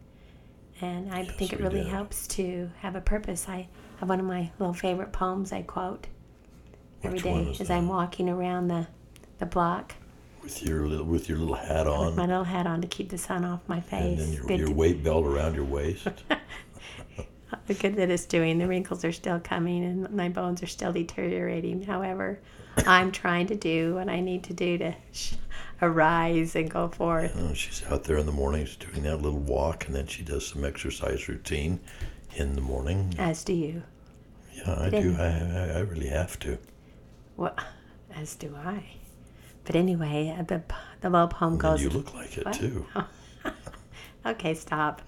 And 0.81 1.13
I 1.13 1.21
Yes, 1.23 1.35
think 1.37 1.53
it 1.53 1.61
really 1.61 1.83
did. 1.85 1.89
helps 1.89 2.27
to 2.29 2.71
have 2.81 2.97
a 2.97 3.01
purpose. 3.01 3.49
I 3.49 3.69
have 3.99 4.09
one 4.09 4.19
of 4.19 4.27
my 4.27 4.51
little 4.59 4.75
favorite 4.75 5.13
poems 5.13 5.53
I 5.53 5.63
quote 5.63 6.09
every 7.05 7.17
Which 7.19 7.25
day 7.25 7.43
is 7.51 7.61
as 7.61 7.71
I'm 7.71 7.89
walking 7.89 8.29
around 8.29 8.69
the, 8.69 8.87
the 9.39 9.47
block 9.47 9.95
With 10.43 10.63
your 10.65 10.87
little, 10.87 11.05
with 11.07 11.29
your 11.29 11.39
little 11.39 11.55
hat 11.55 11.87
with 11.87 11.95
on, 11.95 12.17
my 12.17 12.27
little 12.27 12.43
hat 12.45 12.67
on 12.67 12.81
to 12.81 12.89
keep 12.89 13.11
the 13.11 13.19
sun 13.19 13.45
off 13.45 13.61
my 13.69 13.81
face. 13.81 14.03
and 14.03 14.19
then 14.19 14.33
your, 14.59 14.67
your 14.69 14.71
weight 14.73 15.05
belt 15.05 15.25
around 15.25 15.55
your 15.55 15.65
waist. 15.65 16.09
the 17.67 17.75
good 17.75 17.97
that 17.97 18.11
it's 18.11 18.27
doing. 18.27 18.59
The 18.59 18.67
wrinkles 18.69 19.05
are 19.05 19.13
still 19.13 19.41
coming 19.41 19.85
and 19.85 20.11
my 20.11 20.29
bones 20.29 20.63
are 20.63 20.67
still 20.67 20.93
deteriorating. 20.93 21.83
However, 21.83 22.41
I'm 22.87 23.13
trying 23.13 23.47
to 23.49 23.55
do 23.55 23.95
what 23.95 24.09
I 24.09 24.21
need 24.21 24.45
to 24.45 24.55
do 24.55 24.79
to 24.79 24.95
sh- 25.13 25.35
arise 25.81 26.55
and 26.57 26.71
go 26.71 26.89
forth. 26.89 27.33
Oh, 27.39 27.53
she's 27.55 27.83
out 27.91 28.05
there 28.05 28.17
in 28.19 28.27
the 28.27 28.33
mornings 28.33 28.77
doing 28.77 29.03
that 29.03 29.19
little 29.21 29.39
walk, 29.41 29.87
and 29.87 29.95
then 29.95 30.07
she 30.07 30.23
does 30.23 30.47
some 30.47 30.65
exercise 30.65 31.29
routine 31.29 31.81
in 32.37 32.55
the 32.55 32.61
morning. 32.63 33.15
As 33.19 33.45
do 33.45 33.53
you. 33.53 33.83
Yeah, 34.55 34.75
I 34.79 34.89
Then- 34.91 35.03
do. 35.03 35.17
I, 35.21 35.79
I, 35.79 35.81
really 35.81 36.09
have 36.09 36.39
to. 36.41 36.59
Well, 37.37 37.55
as 38.15 38.35
do 38.37 38.55
I. 38.57 38.85
But 39.65 39.77
anyway, 39.77 40.35
uh, 40.39 40.43
the 40.43 40.63
the 41.03 41.11
little 41.11 41.29
poem 41.29 41.53
And 41.53 41.61
goes. 41.61 41.83
you 41.83 41.91
look 41.91 42.15
like 42.15 42.37
it 42.39 42.45
What? 42.47 42.55
too. 42.55 42.87
Okay, 44.25 44.55
stop. 44.55 45.03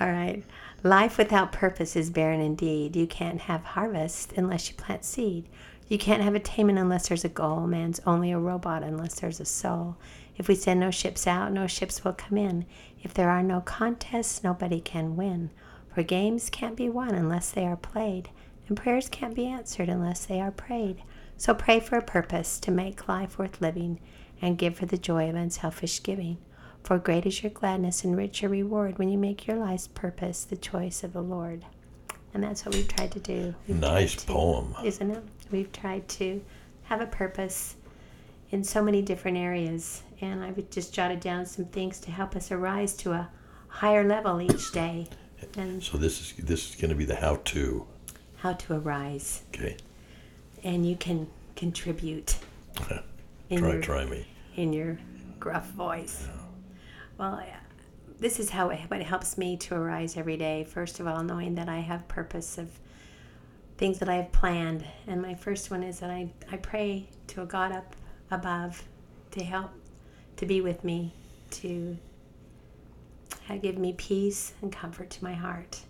All 0.00 0.08
right. 0.08 0.44
Life 0.82 1.18
without 1.18 1.52
purpose 1.52 1.96
is 1.96 2.10
barren 2.10 2.40
indeed. 2.40 2.94
You 2.94 3.06
can't 3.06 3.40
have 3.42 3.64
harvest 3.64 4.32
unless 4.36 4.68
you 4.68 4.76
plant 4.76 5.04
seed. 5.04 5.48
You 5.88 5.98
can't 5.98 6.22
have 6.22 6.34
attainment 6.34 6.78
unless 6.78 7.08
there's 7.08 7.24
a 7.24 7.28
goal. 7.28 7.66
Man's 7.66 8.00
only 8.06 8.30
a 8.30 8.38
robot 8.38 8.82
unless 8.82 9.20
there's 9.20 9.40
a 9.40 9.44
soul. 9.44 9.96
If 10.36 10.48
we 10.48 10.54
send 10.54 10.80
no 10.80 10.90
ships 10.90 11.26
out, 11.26 11.52
no 11.52 11.66
ships 11.66 12.04
will 12.04 12.12
come 12.12 12.36
in. 12.36 12.66
If 13.02 13.14
there 13.14 13.30
are 13.30 13.42
no 13.42 13.60
contests, 13.60 14.44
nobody 14.44 14.80
can 14.80 15.16
win. 15.16 15.50
For 15.94 16.02
games 16.02 16.50
can't 16.50 16.76
be 16.76 16.88
won 16.88 17.14
unless 17.14 17.50
they 17.50 17.66
are 17.66 17.76
played, 17.76 18.28
and 18.68 18.76
prayers 18.76 19.08
can't 19.08 19.34
be 19.34 19.46
answered 19.46 19.88
unless 19.88 20.26
they 20.26 20.40
are 20.40 20.50
prayed. 20.50 21.02
So 21.38 21.54
pray 21.54 21.80
for 21.80 21.96
a 21.96 22.02
purpose 22.02 22.60
to 22.60 22.70
make 22.70 23.08
life 23.08 23.38
worth 23.38 23.60
living, 23.60 24.00
and 24.42 24.58
give 24.58 24.76
for 24.76 24.86
the 24.86 24.98
joy 24.98 25.30
of 25.30 25.36
unselfish 25.36 26.02
giving. 26.02 26.38
For 26.86 26.98
great 26.98 27.26
is 27.26 27.42
your 27.42 27.50
gladness 27.50 28.04
and 28.04 28.16
rich 28.16 28.42
your 28.42 28.50
reward 28.52 28.96
when 28.96 29.08
you 29.08 29.18
make 29.18 29.44
your 29.48 29.56
life's 29.56 29.88
purpose 29.88 30.44
the 30.44 30.56
choice 30.56 31.02
of 31.02 31.12
the 31.12 31.20
Lord. 31.20 31.64
And 32.32 32.44
that's 32.44 32.64
what 32.64 32.76
we've 32.76 32.86
tried 32.86 33.10
to 33.10 33.18
do. 33.18 33.56
We've 33.66 33.76
Nice 33.80 34.14
to- 34.14 34.26
poem. 34.26 34.72
Isn't 34.84 35.10
it? 35.10 35.24
We've 35.50 35.72
tried 35.72 36.06
to 36.10 36.40
have 36.84 37.00
a 37.00 37.06
purpose 37.06 37.74
in 38.52 38.62
so 38.62 38.84
many 38.84 39.02
different 39.02 39.36
areas. 39.36 40.04
And 40.20 40.44
I've 40.44 40.70
just 40.70 40.94
jotted 40.94 41.18
down 41.18 41.44
some 41.44 41.64
things 41.64 41.98
to 42.00 42.12
help 42.12 42.36
us 42.36 42.52
arise 42.52 42.94
to 42.98 43.12
a 43.14 43.30
higher 43.66 44.06
level 44.06 44.40
each 44.40 44.70
day 44.70 45.08
and 45.58 45.82
So 45.82 45.98
this 45.98 46.20
is 46.20 46.34
this 46.46 46.70
is 46.70 46.76
going 46.76 46.90
to 46.90 46.94
be 46.94 47.04
the 47.04 47.16
how-to. 47.16 47.84
how 48.36 48.52
to 48.52 48.74
arise. 48.74 49.42
Okay, 49.52 49.76
And 50.62 50.88
you 50.88 50.94
can 50.94 51.26
contribute 51.56 52.38
try 52.76 53.02
your 53.50 53.80
try 53.82 54.04
me. 54.04 54.24
in 54.54 54.72
your 54.72 54.98
gruff 55.40 55.68
voice. 55.72 56.28
Well, 57.18 57.42
this 58.18 58.38
is 58.38 58.50
how 58.50 58.70
it, 58.70 58.80
what 58.88 59.02
helps 59.02 59.38
me 59.38 59.56
to 59.58 59.74
arise 59.74 60.16
every 60.16 60.36
day. 60.36 60.64
First 60.64 61.00
of 61.00 61.06
all, 61.06 61.22
knowing 61.22 61.54
that 61.56 61.68
I 61.68 61.78
have 61.78 62.06
purpose 62.08 62.58
of 62.58 62.70
things 63.78 63.98
that 63.98 64.08
I 64.08 64.16
have 64.16 64.32
planned. 64.32 64.84
And 65.06 65.20
my 65.20 65.34
first 65.34 65.70
one 65.70 65.82
is 65.82 66.00
that 66.00 66.10
I, 66.10 66.30
I 66.50 66.56
pray 66.56 67.08
to 67.28 67.42
a 67.42 67.46
God 67.46 67.72
up 67.72 67.94
above 68.30 68.82
to 69.32 69.44
help, 69.44 69.70
to 70.36 70.46
be 70.46 70.60
with 70.60 70.82
me, 70.84 71.12
to 71.50 71.96
give 73.60 73.78
me 73.78 73.92
peace 73.96 74.54
and 74.62 74.72
comfort 74.72 75.10
to 75.10 75.24
my 75.24 75.34
heart. 75.34 75.80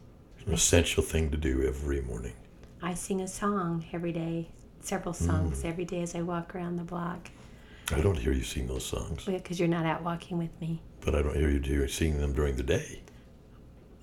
An 0.46 0.52
essential 0.52 1.02
thing 1.02 1.30
to 1.30 1.36
do 1.36 1.64
every 1.66 2.02
morning. 2.02 2.34
I 2.82 2.94
sing 2.94 3.20
a 3.20 3.28
song 3.28 3.84
every 3.92 4.12
day, 4.12 4.48
several 4.80 5.14
songs 5.14 5.62
mm. 5.62 5.64
every 5.64 5.84
day 5.84 6.02
as 6.02 6.14
I 6.14 6.22
walk 6.22 6.54
around 6.54 6.76
the 6.76 6.84
block. 6.84 7.30
I 7.92 8.00
don't 8.00 8.18
hear 8.18 8.32
you 8.32 8.42
sing 8.42 8.66
those 8.66 8.84
songs, 8.84 9.24
Because 9.24 9.58
you're 9.58 9.68
not 9.68 9.86
out 9.86 10.02
walking 10.02 10.38
with 10.38 10.60
me. 10.60 10.82
But 11.06 11.14
I 11.14 11.22
don't 11.22 11.36
hear 11.36 11.48
you 11.48 11.60
do 11.60 11.86
sing 11.88 12.18
them 12.18 12.34
during 12.34 12.56
the 12.56 12.62
day. 12.62 13.00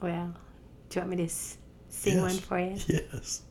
Well, 0.01 0.33
do 0.89 0.99
you 0.99 1.01
want 1.05 1.17
me 1.17 1.27
to 1.27 1.33
sing 1.89 2.21
one 2.21 2.37
for 2.37 2.57
you? 2.59 2.77
Yes. 2.87 3.43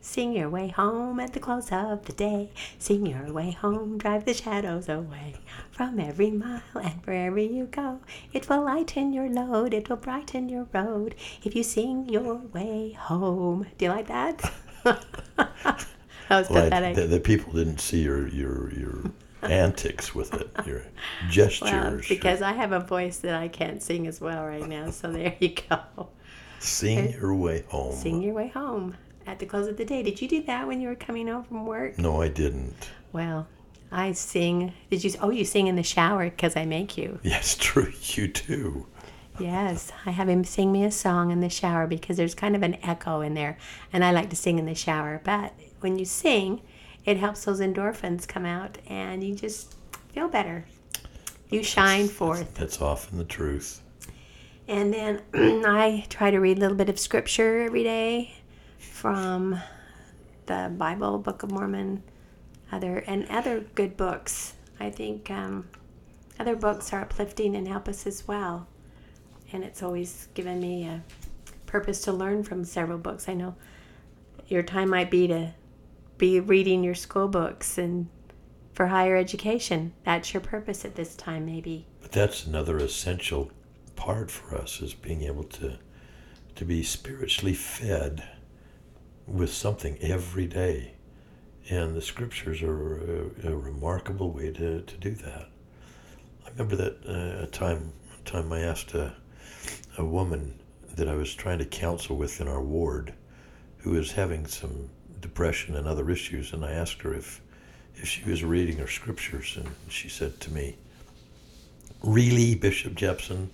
Sing 0.00 0.32
your 0.32 0.48
way 0.48 0.68
home 0.68 1.18
at 1.20 1.32
the 1.32 1.40
close 1.40 1.70
of 1.72 2.04
the 2.06 2.12
day. 2.12 2.50
Sing 2.78 3.04
your 3.06 3.32
way 3.32 3.50
home, 3.50 3.98
drive 3.98 4.24
the 4.24 4.34
shadows 4.34 4.88
away. 4.88 5.34
From 5.72 5.98
every 6.00 6.30
mile 6.30 6.62
and 6.74 7.04
wherever 7.04 7.38
you 7.40 7.64
go, 7.66 8.00
it 8.32 8.48
will 8.48 8.62
lighten 8.64 9.12
your 9.12 9.28
load, 9.28 9.74
it 9.74 9.88
will 9.90 9.96
brighten 9.96 10.48
your 10.48 10.68
road. 10.72 11.14
If 11.42 11.54
you 11.56 11.62
sing 11.64 12.08
your 12.08 12.36
way 12.36 12.92
home. 12.92 13.66
Do 13.78 13.84
you 13.86 13.90
like 13.90 14.06
that? 14.06 14.52
that 14.84 15.86
was 16.30 16.48
Well, 16.50 16.58
I- 16.66 16.70
pathetic. 16.70 16.96
the, 16.96 17.06
the 17.08 17.20
people 17.20 17.52
didn't 17.52 17.80
see 17.80 18.02
your 18.02 18.28
your 18.28 18.72
your 18.72 19.10
antics 19.50 20.14
with 20.14 20.34
it, 20.34 20.50
your 20.66 20.82
gestures. 21.30 21.72
well, 21.72 22.00
because 22.08 22.42
I 22.42 22.52
have 22.52 22.72
a 22.72 22.80
voice 22.80 23.18
that 23.18 23.34
I 23.34 23.48
can't 23.48 23.82
sing 23.82 24.06
as 24.06 24.20
well 24.20 24.44
right 24.44 24.66
now, 24.66 24.90
so 24.90 25.10
there 25.12 25.34
you 25.40 25.54
go. 25.68 26.08
sing 26.58 27.12
your 27.12 27.34
way 27.34 27.64
home. 27.68 27.94
Sing 27.94 28.22
your 28.22 28.34
way 28.34 28.48
home 28.48 28.96
at 29.26 29.38
the 29.38 29.46
close 29.46 29.66
of 29.66 29.76
the 29.76 29.84
day. 29.84 30.02
Did 30.02 30.20
you 30.20 30.28
do 30.28 30.42
that 30.44 30.66
when 30.66 30.80
you 30.80 30.88
were 30.88 30.94
coming 30.94 31.28
home 31.28 31.44
from 31.44 31.66
work? 31.66 31.98
No, 31.98 32.20
I 32.22 32.28
didn't. 32.28 32.90
Well, 33.12 33.46
I 33.90 34.12
sing. 34.12 34.72
Did 34.90 35.04
you? 35.04 35.12
Oh, 35.20 35.30
you 35.30 35.44
sing 35.44 35.66
in 35.66 35.76
the 35.76 35.82
shower 35.82 36.24
because 36.30 36.56
I 36.56 36.64
make 36.64 36.96
you. 36.96 37.18
Yes, 37.22 37.54
true. 37.60 37.92
You 38.02 38.28
too. 38.28 38.86
Yes, 39.38 39.92
I 40.06 40.12
have 40.12 40.30
him 40.30 40.44
sing 40.44 40.72
me 40.72 40.82
a 40.84 40.90
song 40.90 41.30
in 41.30 41.40
the 41.40 41.50
shower 41.50 41.86
because 41.86 42.16
there's 42.16 42.34
kind 42.34 42.56
of 42.56 42.62
an 42.62 42.78
echo 42.82 43.20
in 43.20 43.34
there, 43.34 43.58
and 43.92 44.02
I 44.02 44.10
like 44.10 44.30
to 44.30 44.36
sing 44.36 44.58
in 44.58 44.64
the 44.64 44.74
shower. 44.74 45.20
But 45.24 45.52
when 45.80 45.98
you 45.98 46.06
sing, 46.06 46.62
it 47.06 47.16
helps 47.16 47.44
those 47.44 47.60
endorphins 47.60 48.26
come 48.26 48.44
out, 48.44 48.78
and 48.88 49.22
you 49.22 49.34
just 49.34 49.76
feel 50.12 50.28
better. 50.28 50.66
You 51.48 51.62
shine 51.62 52.08
forth. 52.08 52.54
That's 52.54 52.82
often 52.82 53.18
the 53.18 53.24
truth. 53.24 53.80
And 54.66 54.92
then 54.92 55.22
I 55.64 56.04
try 56.08 56.32
to 56.32 56.38
read 56.38 56.58
a 56.58 56.60
little 56.60 56.76
bit 56.76 56.88
of 56.88 56.98
scripture 56.98 57.60
every 57.60 57.84
day 57.84 58.34
from 58.78 59.60
the 60.46 60.72
Bible, 60.76 61.18
Book 61.18 61.44
of 61.44 61.52
Mormon, 61.52 62.02
other 62.72 62.98
and 63.06 63.28
other 63.30 63.60
good 63.76 63.96
books. 63.96 64.54
I 64.80 64.90
think 64.90 65.30
um, 65.30 65.68
other 66.40 66.56
books 66.56 66.92
are 66.92 67.02
uplifting 67.02 67.54
and 67.54 67.68
help 67.68 67.86
us 67.86 68.06
as 68.06 68.26
well. 68.26 68.66
And 69.52 69.62
it's 69.62 69.82
always 69.82 70.26
given 70.34 70.60
me 70.60 70.86
a 70.86 71.04
purpose 71.66 72.00
to 72.02 72.12
learn 72.12 72.42
from 72.42 72.64
several 72.64 72.98
books. 72.98 73.28
I 73.28 73.34
know 73.34 73.54
your 74.48 74.64
time 74.64 74.90
might 74.90 75.10
be 75.10 75.28
to 75.28 75.52
be 76.18 76.40
reading 76.40 76.82
your 76.82 76.94
school 76.94 77.28
books 77.28 77.78
and 77.78 78.08
for 78.72 78.86
higher 78.86 79.16
education. 79.16 79.92
That's 80.04 80.34
your 80.34 80.40
purpose 80.40 80.84
at 80.84 80.94
this 80.94 81.16
time, 81.16 81.46
maybe. 81.46 81.86
But 82.02 82.12
that's 82.12 82.46
another 82.46 82.76
essential 82.76 83.50
part 83.96 84.30
for 84.30 84.54
us 84.54 84.82
is 84.82 84.94
being 84.94 85.22
able 85.22 85.44
to 85.44 85.78
to 86.56 86.64
be 86.64 86.82
spiritually 86.82 87.52
fed 87.52 88.26
with 89.26 89.52
something 89.52 89.98
every 90.00 90.46
day. 90.46 90.94
And 91.68 91.94
the 91.94 92.00
scriptures 92.00 92.62
are 92.62 93.30
a, 93.44 93.50
a 93.50 93.56
remarkable 93.56 94.30
way 94.30 94.52
to, 94.52 94.80
to 94.80 94.96
do 94.96 95.10
that. 95.10 95.48
I 96.46 96.50
remember 96.50 96.76
that 96.76 96.96
uh, 97.06 97.42
a 97.42 97.46
time, 97.46 97.92
a 98.18 98.24
time 98.24 98.52
I 98.52 98.60
asked 98.60 98.94
a, 98.94 99.14
a 99.98 100.04
woman 100.04 100.58
that 100.94 101.08
I 101.08 101.14
was 101.14 101.34
trying 101.34 101.58
to 101.58 101.66
counsel 101.66 102.16
with 102.16 102.40
in 102.40 102.48
our 102.48 102.62
ward 102.62 103.12
who 103.78 103.90
was 103.90 104.12
having 104.12 104.46
some 104.46 104.88
depression 105.26 105.74
and 105.76 105.88
other 105.88 106.08
issues, 106.08 106.52
and 106.52 106.64
I 106.64 106.70
asked 106.70 107.02
her 107.02 107.12
if, 107.12 107.42
if 107.96 108.06
she 108.06 108.22
was 108.30 108.44
reading 108.44 108.76
her 108.78 108.86
scriptures, 108.86 109.56
and 109.56 109.68
she 109.88 110.08
said 110.08 110.38
to 110.40 110.52
me, 110.52 110.76
Really, 112.02 112.54
Bishop 112.54 112.94
Jepson, 112.94 113.50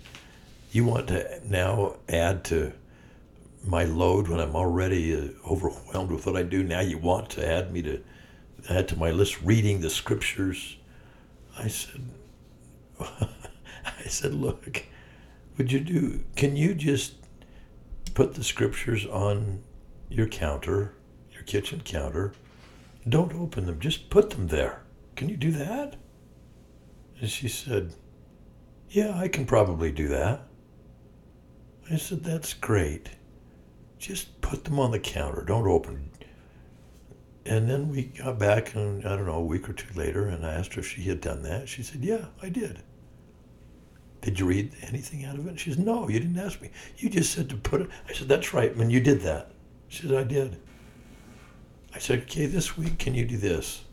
you 0.72 0.84
want 0.84 1.08
to 1.08 1.40
now 1.48 1.96
add 2.08 2.44
to 2.44 2.72
my 3.64 3.84
load 3.84 4.28
when 4.28 4.40
I'm 4.40 4.54
already 4.54 5.16
uh, 5.16 5.28
overwhelmed 5.50 6.10
with 6.10 6.26
what 6.26 6.36
I 6.36 6.42
do? 6.42 6.62
Now 6.62 6.80
you 6.80 6.98
want 6.98 7.30
to 7.30 7.46
add 7.46 7.72
me 7.72 7.80
to 7.82 8.02
add 8.68 8.88
to 8.88 8.96
my 8.96 9.10
list 9.10 9.40
reading 9.42 9.80
the 9.80 9.90
scriptures? 9.90 10.76
I 11.58 11.68
said, 11.68 12.02
I 13.00 14.08
said, 14.08 14.34
look, 14.34 14.84
would 15.56 15.72
you 15.72 15.80
do? 15.80 16.24
Can 16.36 16.54
you 16.56 16.74
just 16.74 17.14
put 18.14 18.34
the 18.34 18.44
scriptures 18.44 19.06
on 19.06 19.62
your 20.10 20.26
counter, 20.26 20.94
your 21.42 21.60
kitchen 21.60 21.82
counter? 21.84 22.32
Don't 23.08 23.34
open 23.34 23.66
them. 23.66 23.80
Just 23.80 24.10
put 24.10 24.30
them 24.30 24.46
there. 24.46 24.82
Can 25.16 25.28
you 25.28 25.36
do 25.36 25.50
that? 25.52 25.96
And 27.20 27.28
she 27.28 27.48
said, 27.48 27.94
Yeah, 28.88 29.16
I 29.18 29.28
can 29.28 29.44
probably 29.44 29.90
do 29.90 30.08
that. 30.08 30.46
I 31.90 31.96
said, 31.96 32.22
That's 32.22 32.54
great. 32.54 33.10
Just 33.98 34.40
put 34.40 34.64
them 34.64 34.78
on 34.78 34.92
the 34.92 34.98
counter. 34.98 35.42
Don't 35.42 35.66
open. 35.66 36.10
And 37.44 37.68
then 37.68 37.88
we 37.88 38.04
got 38.04 38.38
back, 38.38 38.76
and 38.76 39.04
I 39.04 39.16
don't 39.16 39.26
know, 39.26 39.34
a 39.34 39.44
week 39.44 39.68
or 39.68 39.72
two 39.72 39.92
later, 39.98 40.26
and 40.26 40.46
I 40.46 40.52
asked 40.54 40.74
her 40.74 40.80
if 40.80 40.88
she 40.88 41.02
had 41.02 41.20
done 41.20 41.42
that. 41.42 41.68
She 41.68 41.82
said, 41.82 42.04
Yeah, 42.04 42.26
I 42.40 42.48
did. 42.48 42.82
Did 44.20 44.38
you 44.38 44.46
read 44.46 44.72
anything 44.82 45.24
out 45.24 45.40
of 45.40 45.48
it? 45.48 45.58
She 45.58 45.72
said, 45.72 45.84
No, 45.84 46.08
you 46.08 46.20
didn't 46.20 46.38
ask 46.38 46.62
me. 46.62 46.70
You 46.98 47.10
just 47.10 47.32
said 47.32 47.48
to 47.48 47.56
put 47.56 47.80
it. 47.80 47.90
I 48.08 48.12
said, 48.12 48.28
That's 48.28 48.54
right, 48.54 48.76
man, 48.76 48.90
you 48.90 49.00
did 49.00 49.22
that. 49.22 49.50
She 49.88 50.06
said, 50.06 50.14
I 50.14 50.22
did. 50.22 50.60
I 51.94 51.98
said, 51.98 52.22
Okay, 52.22 52.46
this 52.46 52.76
week, 52.76 52.98
can 52.98 53.14
you 53.14 53.24
do 53.24 53.36
this? 53.36 53.84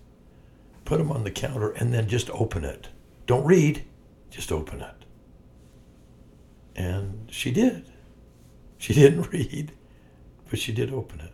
Put 0.86 0.98
them 0.98 1.12
on 1.12 1.24
the 1.24 1.32
counter 1.32 1.72
and 1.72 1.94
then 1.94 2.08
just 2.08 2.30
open 2.32 2.64
it. 2.64 2.90
Don't 3.26 3.46
read, 3.46 3.86
just 4.30 4.52
open 4.52 4.82
it. 4.82 5.06
And 6.76 7.28
she 7.32 7.52
did. 7.52 7.92
She 8.78 8.94
didn't 8.96 9.32
read, 9.32 9.74
but 10.50 10.60
she 10.60 10.72
did 10.72 10.94
open 10.94 11.20
it. 11.20 11.34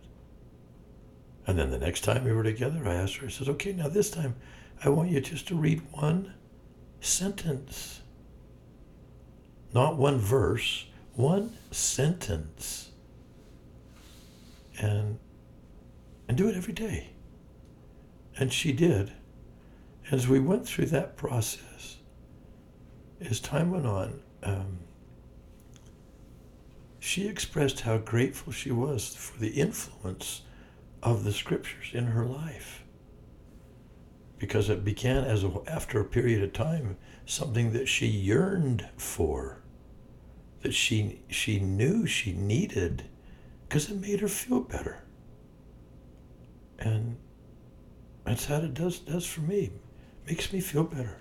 And 1.47 1.59
then 1.59 1.69
the 1.69 1.77
next 1.77 2.01
time 2.01 2.23
we 2.23 2.33
were 2.33 2.43
together, 2.43 2.81
I 2.85 2.95
asked 2.95 3.17
her, 3.17 3.27
I 3.27 3.29
said, 3.29 3.47
okay, 3.49 3.71
now 3.71 3.87
this 3.87 4.09
time 4.09 4.35
I 4.83 4.89
want 4.89 5.11
you 5.11 5.21
just 5.21 5.47
to 5.49 5.55
read 5.55 5.81
one 5.91 6.33
sentence. 6.99 8.01
Not 9.73 9.97
one 9.97 10.17
verse, 10.17 10.85
one 11.13 11.55
sentence. 11.71 12.89
And 14.79 15.19
and 16.27 16.37
do 16.37 16.47
it 16.47 16.55
every 16.55 16.73
day. 16.73 17.11
And 18.37 18.51
she 18.51 18.71
did. 18.71 19.13
And 20.05 20.13
As 20.13 20.27
we 20.27 20.39
went 20.39 20.67
through 20.67 20.87
that 20.87 21.17
process, 21.17 21.97
as 23.21 23.39
time 23.39 23.71
went 23.71 23.85
on, 23.85 24.19
um, 24.43 24.79
she 26.99 27.27
expressed 27.27 27.81
how 27.81 27.97
grateful 27.97 28.51
she 28.51 28.71
was 28.71 29.15
for 29.15 29.39
the 29.39 29.49
influence 29.49 30.41
of 31.01 31.23
the 31.23 31.31
scriptures 31.31 31.91
in 31.93 32.05
her 32.07 32.25
life. 32.25 32.83
Because 34.37 34.69
it 34.69 34.83
began 34.83 35.23
as 35.23 35.43
a, 35.43 35.51
after 35.67 35.99
a 35.99 36.05
period 36.05 36.43
of 36.43 36.51
time 36.51 36.97
something 37.25 37.73
that 37.73 37.87
she 37.87 38.07
yearned 38.07 38.87
for, 38.97 39.61
that 40.61 40.73
she 40.73 41.21
she 41.29 41.59
knew 41.59 42.05
she 42.05 42.33
needed, 42.33 43.03
because 43.67 43.89
it 43.89 44.01
made 44.01 44.19
her 44.19 44.27
feel 44.27 44.61
better. 44.61 45.03
And 46.79 47.15
that's 48.25 48.45
how 48.45 48.57
it 48.57 48.73
does 48.73 48.99
does 48.99 49.25
for 49.25 49.41
me. 49.41 49.71
Makes 50.27 50.51
me 50.51 50.59
feel 50.59 50.83
better. 50.83 51.17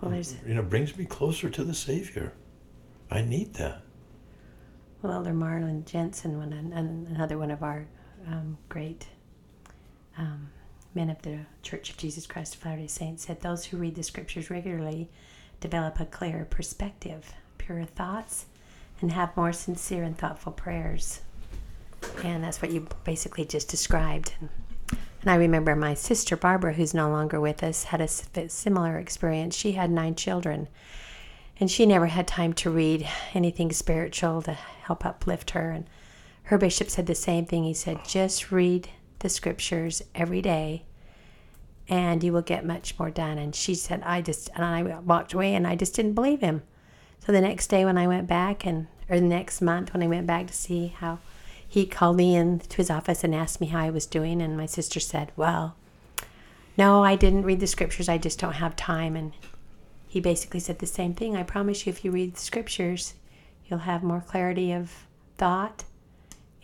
Well, 0.00 0.10
there's 0.12 0.36
You 0.46 0.54
know, 0.54 0.62
brings 0.62 0.96
me 0.96 1.04
closer 1.04 1.50
to 1.50 1.64
the 1.64 1.74
Savior. 1.74 2.32
I 3.10 3.22
need 3.22 3.54
that. 3.54 3.82
well, 5.02 5.12
Elder 5.12 5.32
Marlin 5.34 5.84
Jensen, 5.84 6.38
one 6.38 6.52
an- 6.52 6.72
an- 6.72 7.08
another 7.14 7.36
one 7.38 7.50
of 7.50 7.62
our 7.62 7.86
um, 8.26 8.56
great 8.68 9.08
um, 10.16 10.48
men 10.94 11.10
of 11.10 11.20
the 11.22 11.40
Church 11.62 11.90
of 11.90 11.96
Jesus 11.96 12.26
Christ 12.26 12.54
of 12.56 12.64
Latter-day 12.64 12.86
Saints, 12.86 13.24
said 13.26 13.40
those 13.40 13.64
who 13.66 13.76
read 13.78 13.94
the 13.96 14.02
scriptures 14.02 14.48
regularly 14.50 15.08
develop 15.60 15.98
a 16.00 16.06
clearer 16.06 16.44
perspective, 16.44 17.32
purer 17.58 17.84
thoughts, 17.84 18.46
and 19.00 19.12
have 19.12 19.36
more 19.36 19.52
sincere 19.52 20.02
and 20.04 20.16
thoughtful 20.16 20.52
prayers. 20.52 21.20
And 22.24 22.44
that's 22.44 22.60
what 22.60 22.70
you 22.70 22.86
basically 23.04 23.44
just 23.44 23.68
described. 23.68 24.34
And, 24.40 25.30
I 25.30 25.34
remember 25.34 25.76
my 25.76 25.94
sister 25.94 26.36
Barbara, 26.36 26.72
who's 26.72 26.94
no 26.94 27.10
longer 27.10 27.40
with 27.40 27.62
us, 27.62 27.84
had 27.84 28.00
a 28.00 28.08
similar 28.08 28.98
experience. 28.98 29.54
She 29.54 29.72
had 29.72 29.90
nine 29.90 30.14
children, 30.14 30.68
and 31.58 31.70
she 31.70 31.84
never 31.84 32.06
had 32.06 32.26
time 32.26 32.54
to 32.54 32.70
read 32.70 33.06
anything 33.34 33.70
spiritual 33.72 34.40
to 34.42 34.52
help 34.52 35.04
uplift 35.04 35.50
her. 35.50 35.70
And 35.70 35.86
her 36.44 36.56
bishop 36.56 36.88
said 36.88 37.06
the 37.06 37.14
same 37.14 37.44
thing. 37.44 37.64
He 37.64 37.74
said, 37.74 38.04
just 38.06 38.50
read 38.50 38.88
the 39.18 39.28
scriptures 39.28 40.02
every 40.14 40.40
day, 40.40 40.84
and 41.86 42.24
you 42.24 42.32
will 42.32 42.40
get 42.40 42.64
much 42.64 42.98
more 42.98 43.10
done. 43.10 43.36
And 43.36 43.54
she 43.54 43.74
said, 43.74 44.02
I 44.04 44.22
just, 44.22 44.48
and 44.54 44.64
I 44.64 45.00
walked 45.00 45.34
away, 45.34 45.54
and 45.54 45.66
I 45.66 45.76
just 45.76 45.94
didn't 45.94 46.14
believe 46.14 46.40
him. 46.40 46.62
So 47.26 47.32
the 47.32 47.42
next 47.42 47.66
day 47.66 47.84
when 47.84 47.98
I 47.98 48.06
went 48.06 48.26
back, 48.26 48.64
and 48.64 48.86
or 49.10 49.20
the 49.20 49.26
next 49.26 49.60
month 49.60 49.92
when 49.92 50.02
I 50.02 50.06
went 50.06 50.26
back 50.26 50.46
to 50.46 50.54
see 50.54 50.94
how 50.98 51.18
he 51.70 51.86
called 51.86 52.16
me 52.16 52.34
into 52.34 52.76
his 52.76 52.90
office 52.90 53.22
and 53.22 53.32
asked 53.32 53.60
me 53.60 53.68
how 53.68 53.78
I 53.78 53.90
was 53.90 54.04
doing, 54.04 54.42
and 54.42 54.56
my 54.56 54.66
sister 54.66 54.98
said, 54.98 55.30
"Well, 55.36 55.76
no, 56.76 57.04
I 57.04 57.14
didn't 57.14 57.44
read 57.44 57.60
the 57.60 57.68
scriptures. 57.68 58.08
I 58.08 58.18
just 58.18 58.40
don't 58.40 58.54
have 58.54 58.74
time." 58.74 59.14
And 59.14 59.32
he 60.08 60.18
basically 60.20 60.58
said 60.58 60.80
the 60.80 60.86
same 60.86 61.14
thing. 61.14 61.36
I 61.36 61.44
promise 61.44 61.86
you, 61.86 61.90
if 61.90 62.04
you 62.04 62.10
read 62.10 62.34
the 62.34 62.40
scriptures, 62.40 63.14
you'll 63.66 63.86
have 63.90 64.02
more 64.02 64.20
clarity 64.20 64.72
of 64.72 65.06
thought, 65.38 65.84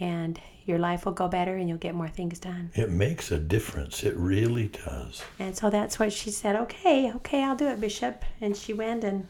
and 0.01 0.41
your 0.65 0.79
life 0.81 1.05
will 1.05 1.13
go 1.13 1.29
better, 1.29 1.55
and 1.55 1.69
you'll 1.69 1.79
get 1.79 1.95
more 1.95 2.09
things 2.09 2.41
done. 2.41 2.73
It 2.75 2.91
makes 2.91 3.31
a 3.31 3.39
difference. 3.39 4.03
It 4.03 4.17
really 4.17 4.67
does. 4.67 5.23
And 5.39 5.57
so 5.57 5.71
that's 5.71 6.01
what 6.01 6.13
she 6.13 6.33
said. 6.33 6.57
Okay, 6.57 7.13
okay, 7.13 7.45
I'll 7.45 7.55
do 7.55 7.69
it, 7.69 7.81
Bishop. 7.81 8.25
And 8.41 8.57
she 8.57 8.73
went 8.73 9.05
and 9.05 9.29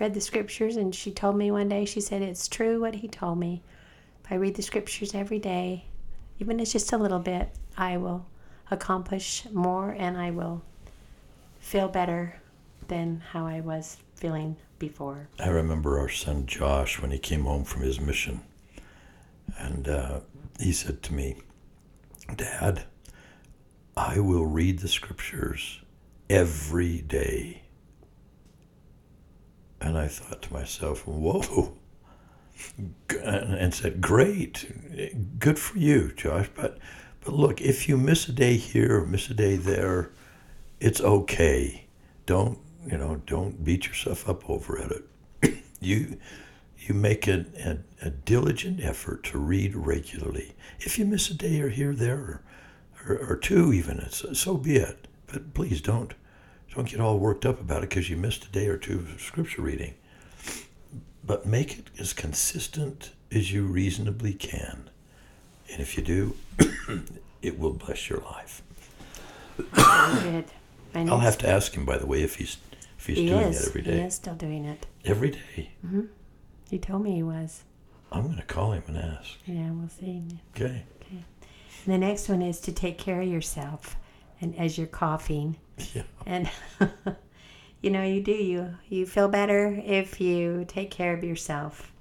read 0.00 0.14
the 0.14 0.22
scriptures, 0.22 0.78
and 0.78 0.94
she 0.94 1.10
told 1.10 1.36
me 1.36 1.50
one 1.50 1.68
day, 1.68 1.84
she 1.84 2.00
said, 2.00 2.22
It's 2.22 2.48
true 2.48 2.80
what 2.80 2.94
he 2.94 3.08
told 3.08 3.38
me. 3.38 3.62
I 4.30 4.34
read 4.34 4.56
the 4.56 4.62
scriptures 4.62 5.14
every 5.14 5.38
day, 5.38 5.84
even 6.38 6.58
if 6.58 6.64
it's 6.64 6.72
just 6.72 6.92
a 6.92 6.98
little 6.98 7.18
bit, 7.20 7.50
I 7.76 7.96
will 7.96 8.26
accomplish 8.70 9.44
more 9.52 9.90
and 9.90 10.16
I 10.16 10.30
will 10.30 10.62
feel 11.60 11.88
better 11.88 12.40
than 12.88 13.20
how 13.20 13.46
I 13.46 13.60
was 13.60 13.98
feeling 14.16 14.56
before. 14.78 15.28
I 15.38 15.48
remember 15.48 15.98
our 15.98 16.08
son 16.08 16.46
Josh 16.46 17.00
when 17.00 17.10
he 17.10 17.18
came 17.18 17.44
home 17.44 17.64
from 17.64 17.82
his 17.82 18.00
mission, 18.00 18.40
and 19.58 19.88
uh, 19.88 20.20
he 20.58 20.72
said 20.72 21.02
to 21.04 21.14
me, 21.14 21.36
"Dad, 22.34 22.84
I 23.96 24.18
will 24.20 24.46
read 24.46 24.80
the 24.80 24.88
scriptures 24.88 25.80
every 26.28 27.00
day." 27.00 27.62
And 29.80 29.96
I 29.96 30.08
thought 30.08 30.42
to 30.42 30.52
myself, 30.52 31.06
"Whoa!" 31.06 31.76
And 33.22 33.74
said, 33.74 34.00
"Great, 34.00 34.66
good 35.38 35.58
for 35.58 35.78
you, 35.78 36.12
Josh." 36.12 36.48
But, 36.54 36.78
but 37.24 37.34
look, 37.34 37.60
if 37.60 37.88
you 37.88 37.96
miss 37.96 38.28
a 38.28 38.32
day 38.32 38.56
here 38.56 39.00
or 39.00 39.06
miss 39.06 39.28
a 39.28 39.34
day 39.34 39.56
there, 39.56 40.10
it's 40.80 41.00
okay. 41.00 41.86
Don't 42.24 42.58
you 42.86 42.98
know? 42.98 43.20
Don't 43.26 43.64
beat 43.64 43.86
yourself 43.86 44.28
up 44.28 44.48
over 44.48 44.78
it. 45.42 45.54
you 45.80 46.18
you 46.78 46.94
make 46.94 47.26
a, 47.26 47.44
a, 47.64 48.06
a 48.06 48.10
diligent 48.10 48.80
effort 48.80 49.24
to 49.24 49.38
read 49.38 49.74
regularly. 49.74 50.54
If 50.78 50.98
you 50.98 51.04
miss 51.04 51.30
a 51.30 51.34
day 51.34 51.60
or 51.60 51.68
here, 51.68 51.94
there, 51.94 52.16
or, 52.18 52.42
or, 53.08 53.30
or 53.30 53.36
two, 53.36 53.72
even, 53.72 53.98
it's, 53.98 54.24
so 54.38 54.56
be 54.56 54.76
it. 54.76 55.08
But 55.26 55.54
please 55.54 55.80
don't 55.80 56.14
don't 56.74 56.88
get 56.88 57.00
all 57.00 57.18
worked 57.18 57.46
up 57.46 57.60
about 57.60 57.82
it 57.82 57.88
because 57.88 58.10
you 58.10 58.16
missed 58.16 58.44
a 58.44 58.50
day 58.50 58.68
or 58.68 58.76
two 58.76 58.98
of 58.98 59.20
scripture 59.20 59.62
reading. 59.62 59.94
But 61.26 61.44
make 61.46 61.78
it 61.78 61.90
as 61.98 62.12
consistent 62.12 63.10
as 63.32 63.52
you 63.52 63.64
reasonably 63.64 64.32
can, 64.32 64.88
and 65.72 65.80
if 65.80 65.96
you 65.96 66.02
do, 66.04 66.36
it 67.42 67.58
will 67.58 67.72
bless 67.72 68.08
your 68.08 68.20
life. 68.20 68.62
Good. 69.56 70.44
I'll 70.94 71.18
have 71.18 71.38
to 71.38 71.48
ask 71.48 71.74
him, 71.74 71.84
by 71.84 71.98
the 71.98 72.06
way, 72.06 72.22
if 72.22 72.36
he's 72.36 72.56
if 72.98 73.06
he's 73.06 73.18
he 73.18 73.26
doing 73.28 73.48
is. 73.48 73.62
it 73.62 73.68
every 73.68 73.82
day. 73.82 73.96
He 73.98 74.00
is 74.02 74.14
still 74.14 74.34
doing 74.34 74.64
it. 74.64 74.86
Every 75.04 75.30
day. 75.32 75.70
Mm-hmm. 75.84 76.02
He 76.70 76.78
told 76.78 77.02
me 77.02 77.14
he 77.16 77.22
was. 77.22 77.64
I'm 78.12 78.24
going 78.24 78.36
to 78.36 78.42
call 78.42 78.72
him 78.72 78.84
and 78.86 78.96
ask. 78.96 79.30
Yeah, 79.44 79.70
we'll 79.72 79.88
see. 79.88 80.22
Okay. 80.54 80.84
And 81.10 81.94
the 81.94 81.98
next 81.98 82.28
one 82.28 82.42
is 82.42 82.60
to 82.60 82.72
take 82.72 82.98
care 82.98 83.20
of 83.20 83.28
yourself, 83.28 83.96
and 84.40 84.56
as 84.56 84.78
you're 84.78 84.86
coughing, 84.86 85.56
Yeah. 85.94 86.02
and 86.24 86.48
you 87.80 87.90
know 87.90 88.02
you 88.02 88.20
do 88.20 88.32
you 88.32 88.76
you 88.88 89.06
feel 89.06 89.28
better 89.28 89.80
if 89.84 90.20
you 90.20 90.64
take 90.66 90.90
care 90.90 91.14
of 91.14 91.24
yourself. 91.24 91.92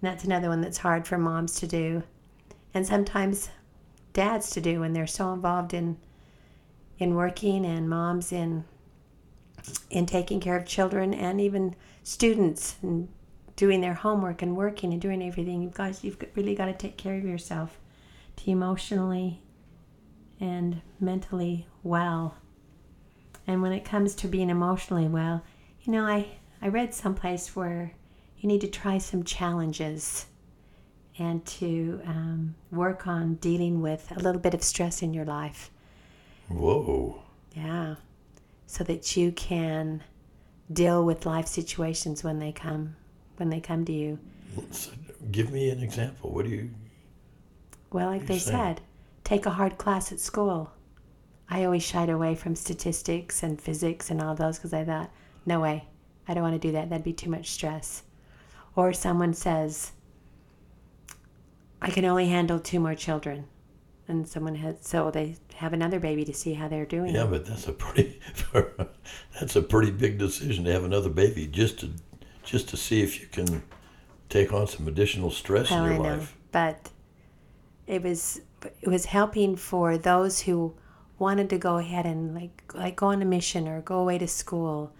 And 0.00 0.10
that's 0.10 0.24
another 0.24 0.48
one 0.48 0.60
that's 0.60 0.78
hard 0.78 1.06
for 1.06 1.18
moms 1.18 1.54
to 1.60 1.66
do, 1.66 2.02
and 2.74 2.86
sometimes 2.86 3.50
dads 4.12 4.50
to 4.50 4.60
do 4.60 4.80
when 4.80 4.92
they're 4.92 5.06
so 5.06 5.32
involved 5.32 5.74
in 5.74 5.96
in 6.98 7.14
working 7.14 7.64
and 7.64 7.88
moms 7.88 8.32
in 8.32 8.64
in 9.90 10.06
taking 10.06 10.40
care 10.40 10.56
of 10.56 10.66
children 10.66 11.12
and 11.12 11.40
even 11.40 11.74
students 12.02 12.76
and 12.82 13.08
doing 13.56 13.80
their 13.80 13.94
homework 13.94 14.42
and 14.42 14.56
working 14.56 14.92
and 14.92 15.02
doing 15.02 15.22
everything. 15.22 15.62
You've 15.62 15.74
got 15.74 16.02
you've 16.02 16.22
really 16.34 16.54
got 16.54 16.66
to 16.66 16.72
take 16.72 16.96
care 16.96 17.16
of 17.16 17.24
yourself 17.24 17.78
to 18.36 18.50
emotionally 18.50 19.42
and 20.40 20.80
mentally 20.98 21.66
well. 21.82 22.36
And 23.50 23.62
when 23.62 23.72
it 23.72 23.84
comes 23.84 24.14
to 24.14 24.28
being 24.28 24.48
emotionally 24.48 25.08
well, 25.08 25.42
you 25.82 25.92
know, 25.92 26.06
I 26.06 26.28
I 26.62 26.68
read 26.68 26.94
someplace 26.94 27.56
where 27.56 27.92
you 28.38 28.46
need 28.46 28.60
to 28.60 28.68
try 28.68 28.98
some 28.98 29.24
challenges 29.24 30.26
and 31.18 31.44
to 31.58 32.00
um, 32.06 32.54
work 32.70 33.08
on 33.08 33.34
dealing 33.34 33.82
with 33.82 34.12
a 34.16 34.20
little 34.20 34.40
bit 34.40 34.54
of 34.54 34.62
stress 34.62 35.02
in 35.02 35.12
your 35.12 35.24
life. 35.24 35.68
Whoa. 36.48 37.22
Yeah. 37.52 37.96
So 38.68 38.84
that 38.84 39.16
you 39.16 39.32
can 39.32 40.04
deal 40.72 41.04
with 41.04 41.26
life 41.26 41.48
situations 41.48 42.22
when 42.22 42.38
they 42.38 42.52
come 42.52 42.94
when 43.36 43.50
they 43.50 43.58
come 43.60 43.84
to 43.86 43.92
you. 43.92 44.20
So 44.70 44.92
give 45.32 45.50
me 45.50 45.70
an 45.70 45.82
example. 45.82 46.30
What 46.30 46.44
do 46.44 46.52
you? 46.52 46.70
Well, 47.92 48.06
like 48.10 48.26
they 48.28 48.38
saying- 48.38 48.56
said, 48.76 48.80
take 49.24 49.44
a 49.44 49.50
hard 49.50 49.76
class 49.76 50.12
at 50.12 50.20
school. 50.20 50.70
I 51.50 51.64
always 51.64 51.82
shied 51.82 52.08
away 52.10 52.34
from 52.36 52.54
statistics 52.54 53.42
and 53.42 53.60
physics 53.60 54.10
and 54.10 54.22
all 54.22 54.34
those 54.34 54.56
because 54.58 54.72
I 54.72 54.84
thought, 54.84 55.10
no 55.44 55.60
way, 55.60 55.86
I 56.28 56.34
don't 56.34 56.44
want 56.44 56.54
to 56.60 56.68
do 56.68 56.72
that. 56.72 56.90
That'd 56.90 57.04
be 57.04 57.12
too 57.12 57.28
much 57.30 57.50
stress. 57.50 58.04
Or 58.76 58.92
someone 58.92 59.34
says, 59.34 59.92
I 61.82 61.90
can 61.90 62.04
only 62.04 62.28
handle 62.28 62.60
two 62.60 62.78
more 62.78 62.94
children. 62.94 63.46
And 64.06 64.26
someone 64.28 64.56
has, 64.56 64.76
so 64.80 65.10
they 65.10 65.36
have 65.54 65.72
another 65.72 66.00
baby 66.00 66.24
to 66.24 66.32
see 66.34 66.54
how 66.54 66.66
they're 66.68 66.86
doing. 66.86 67.14
Yeah, 67.14 67.26
but 67.26 67.46
that's 67.46 67.68
a 67.68 67.72
pretty. 67.72 68.20
that's 69.40 69.54
a 69.54 69.62
pretty 69.62 69.92
big 69.92 70.18
decision 70.18 70.64
to 70.64 70.72
have 70.72 70.82
another 70.84 71.10
baby 71.10 71.46
just 71.46 71.78
to, 71.80 71.90
just 72.44 72.68
to 72.70 72.76
see 72.76 73.02
if 73.02 73.20
you 73.20 73.28
can 73.28 73.62
take 74.28 74.52
on 74.52 74.66
some 74.66 74.88
additional 74.88 75.30
stress 75.30 75.70
Well, 75.70 75.84
in 75.84 75.90
I 75.90 75.94
your 75.94 76.02
know, 76.02 76.10
life. 76.16 76.36
but 76.50 76.90
it 77.86 78.02
was 78.02 78.40
it 78.80 78.88
was 78.88 79.04
helping 79.06 79.54
for 79.56 79.96
those 79.96 80.40
who 80.40 80.74
wanted 81.20 81.50
to 81.50 81.58
go 81.58 81.76
ahead 81.78 82.06
and 82.06 82.34
like 82.34 82.72
like 82.74 82.96
go 82.96 83.06
on 83.08 83.22
a 83.22 83.24
mission 83.24 83.68
or 83.68 83.80
go 83.82 83.98
away 84.00 84.18
to 84.18 84.26
school. 84.26 84.92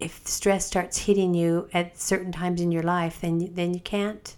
If 0.00 0.26
stress 0.26 0.66
starts 0.66 0.98
hitting 0.98 1.34
you 1.34 1.68
at 1.72 1.98
certain 1.98 2.30
times 2.32 2.60
in 2.60 2.70
your 2.70 2.82
life, 2.84 3.20
then 3.20 3.40
you, 3.40 3.48
then 3.48 3.72
you 3.74 3.80
can't 3.80 4.36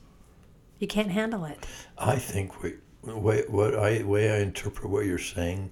you 0.79 0.87
can't 0.87 1.11
handle 1.11 1.45
it. 1.45 1.67
I 1.99 2.17
think 2.17 2.63
we, 2.63 2.75
way, 3.03 3.45
what 3.49 3.75
I 3.75 4.03
way 4.05 4.31
I 4.33 4.39
interpret 4.39 4.89
what 4.91 5.07
you're 5.07 5.19
saying 5.19 5.71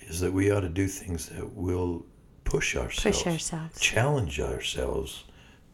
is 0.00 0.20
that 0.20 0.32
we 0.32 0.50
ought 0.50 0.60
to 0.60 0.68
do 0.68 0.86
things 0.86 1.28
that 1.30 1.54
will 1.54 2.04
push 2.44 2.76
ourselves, 2.76 3.22
Push 3.22 3.32
ourselves. 3.32 3.80
challenge 3.80 4.38
ourselves 4.38 5.24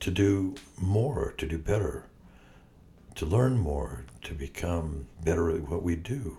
to 0.00 0.10
do 0.10 0.54
more, 0.80 1.34
to 1.36 1.46
do 1.46 1.58
better, 1.58 2.06
to 3.16 3.26
learn 3.26 3.58
more, 3.58 4.04
to 4.22 4.32
become 4.34 5.06
better 5.24 5.50
at 5.50 5.68
what 5.68 5.82
we 5.82 5.96
do. 5.96 6.38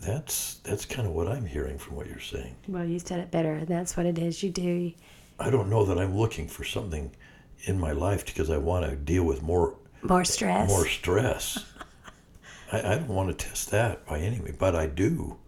That's 0.00 0.54
that's 0.64 0.84
kind 0.84 1.06
of 1.06 1.14
what 1.14 1.28
I'm 1.28 1.46
hearing 1.46 1.78
from 1.78 1.96
what 1.96 2.06
you're 2.06 2.20
saying. 2.20 2.54
Well, 2.66 2.84
you 2.84 2.98
said 2.98 3.20
it 3.20 3.30
better. 3.30 3.64
That's 3.64 3.96
what 3.96 4.06
it 4.06 4.18
is. 4.18 4.42
You 4.42 4.50
do. 4.50 4.92
I 5.38 5.50
don't 5.50 5.70
know 5.70 5.84
that 5.84 5.98
I'm 5.98 6.16
looking 6.16 6.48
for 6.48 6.64
something 6.64 7.10
in 7.64 7.78
my 7.78 7.92
life 7.92 8.24
because 8.26 8.50
I 8.50 8.58
want 8.58 8.88
to 8.88 8.96
deal 8.96 9.24
with 9.24 9.42
more 9.42 9.76
More 10.02 10.24
stress. 10.24 10.68
more 10.68 10.86
stress. 10.86 11.64
I, 12.72 12.78
I 12.78 12.94
don't 12.96 13.08
want 13.08 13.36
to 13.36 13.46
test 13.46 13.70
that 13.70 14.06
by 14.06 14.18
any 14.20 14.40
way, 14.40 14.52
but 14.56 14.74
I 14.74 14.86
do. 14.86 15.38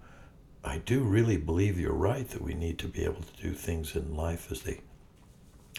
I 0.63 0.79
do 0.79 1.01
really 1.03 1.37
believe 1.39 1.79
you're 1.81 1.93
right 1.93 2.29
that 2.29 2.43
we 2.43 2.55
need 2.55 2.79
to 2.81 2.89
be 2.89 3.05
able 3.05 3.23
to 3.23 3.43
do 3.43 3.53
things 3.55 3.97
in 3.97 4.15
life 4.15 4.51
as 4.53 4.63
they 4.63 4.81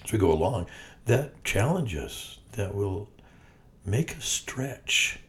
as 0.04 0.12
we 0.12 0.18
go 0.18 0.32
along 0.32 0.68
that 1.06 1.44
challenge 1.44 1.96
us, 1.96 2.40
that 2.54 2.74
will 2.76 3.10
make 3.86 4.16
us 4.18 4.26
stretch 4.26 5.20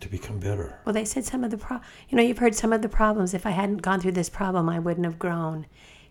to 0.00 0.08
become 0.08 0.38
better. 0.38 0.78
Well, 0.84 0.92
they 0.92 1.04
said 1.04 1.24
some 1.24 1.44
of 1.44 1.50
the 1.50 1.58
pro. 1.58 1.80
You 2.08 2.16
know, 2.16 2.22
you've 2.22 2.38
heard 2.38 2.54
some 2.54 2.72
of 2.72 2.82
the 2.82 2.88
problems. 2.88 3.34
If 3.34 3.46
I 3.46 3.50
hadn't 3.50 3.82
gone 3.82 4.00
through 4.00 4.12
this 4.12 4.28
problem, 4.28 4.68
I 4.68 4.78
wouldn't 4.78 5.06
have 5.06 5.18
grown. 5.18 5.66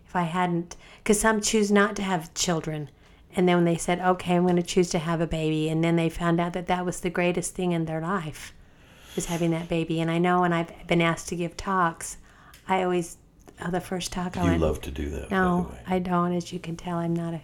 If 0.06 0.16
I 0.16 0.22
hadn't, 0.22 0.76
because 1.02 1.20
some 1.20 1.40
choose 1.40 1.70
not 1.70 1.94
to 1.96 2.02
have 2.02 2.32
children, 2.34 2.90
and 3.36 3.48
then 3.48 3.56
when 3.56 3.64
they 3.64 3.76
said, 3.76 4.00
"Okay, 4.00 4.36
I'm 4.36 4.44
going 4.44 4.56
to 4.56 4.62
choose 4.62 4.88
to 4.90 4.98
have 4.98 5.20
a 5.20 5.26
baby," 5.26 5.68
and 5.68 5.84
then 5.84 5.96
they 5.96 6.08
found 6.08 6.40
out 6.40 6.54
that 6.54 6.66
that 6.68 6.84
was 6.84 7.00
the 7.00 7.10
greatest 7.10 7.54
thing 7.54 7.72
in 7.72 7.84
their 7.84 8.00
life, 8.00 8.54
was 9.14 9.26
having 9.26 9.50
that 9.50 9.68
baby. 9.68 10.00
And 10.00 10.10
I 10.10 10.18
know 10.18 10.40
when 10.40 10.52
I've 10.52 10.86
been 10.86 11.02
asked 11.02 11.28
to 11.28 11.36
give 11.36 11.56
talks, 11.56 12.16
I 12.66 12.82
always, 12.82 13.18
oh, 13.64 13.70
the 13.70 13.80
first 13.80 14.12
talk 14.12 14.36
I 14.36 14.44
You 14.44 14.50
went, 14.50 14.62
love 14.62 14.80
to 14.82 14.90
do 14.90 15.10
that, 15.10 15.30
no. 15.30 15.72
I 15.86 15.98
don't. 15.98 16.32
As 16.32 16.52
you 16.52 16.58
can 16.58 16.76
tell, 16.76 16.96
I'm 16.98 17.14
not 17.14 17.34
a 17.34 17.42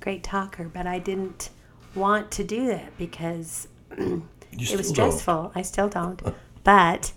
great 0.00 0.22
talker, 0.22 0.70
but 0.72 0.86
I 0.86 0.98
didn't 1.00 1.50
want 1.94 2.30
to 2.32 2.44
do 2.44 2.66
that 2.66 2.96
because 2.96 3.68
it 4.54 4.76
was 4.76 4.88
still 4.88 4.92
don't. 4.92 5.12
stressful. 5.12 5.52
I 5.54 5.62
still 5.62 5.88
don't. 5.88 6.20
But 6.62 7.12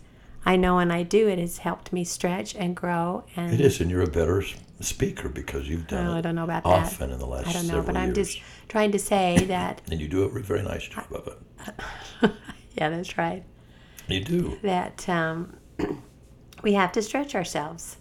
I 0.46 0.56
know 0.56 0.76
when 0.78 0.92
I 0.92 1.04
do 1.04 1.28
it, 1.28 1.40
it's 1.40 1.60
helped 1.60 1.92
me 1.94 2.04
stretch 2.04 2.56
and 2.56 2.76
grow. 2.76 3.24
And 3.36 3.54
It 3.54 3.62
is, 3.62 3.80
and 3.82 3.90
you're 3.92 4.02
a 4.04 4.08
better 4.08 4.44
speaker 4.80 5.28
because 5.30 5.68
you've 5.68 5.88
done 5.88 6.08
Oh, 6.08 6.14
it 6.14 6.18
I 6.18 6.22
don't 6.22 6.36
know 6.36 6.44
about 6.44 6.64
that. 6.64 6.70
often 6.70 7.12
in 7.12 7.20
the 7.20 7.26
last 7.26 7.48
I 7.48 7.54
don't 7.54 7.68
know, 7.68 7.82
but 7.82 7.98
I'm 7.98 8.14
just 8.14 8.42
trying 8.70 8.92
to 8.92 9.00
say 9.00 9.38
that. 9.48 9.82
And 9.92 10.00
you 10.00 10.08
do 10.08 10.24
a 10.24 10.40
very 10.42 10.62
nice 10.64 10.88
job 10.88 11.06
of 11.12 11.28
it. 11.28 12.32
yeah, 12.78 12.90
that's 12.90 13.18
right. 13.18 13.44
You 14.08 14.24
do. 14.24 14.58
That 14.64 15.08
um, 15.10 15.58
we 16.64 16.74
have 16.74 16.92
to 16.94 17.02
stretch 17.02 17.36
ourselves, 17.36 17.98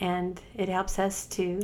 and 0.00 0.40
it 0.54 0.68
helps 0.68 0.98
us 0.98 1.26
to 1.26 1.62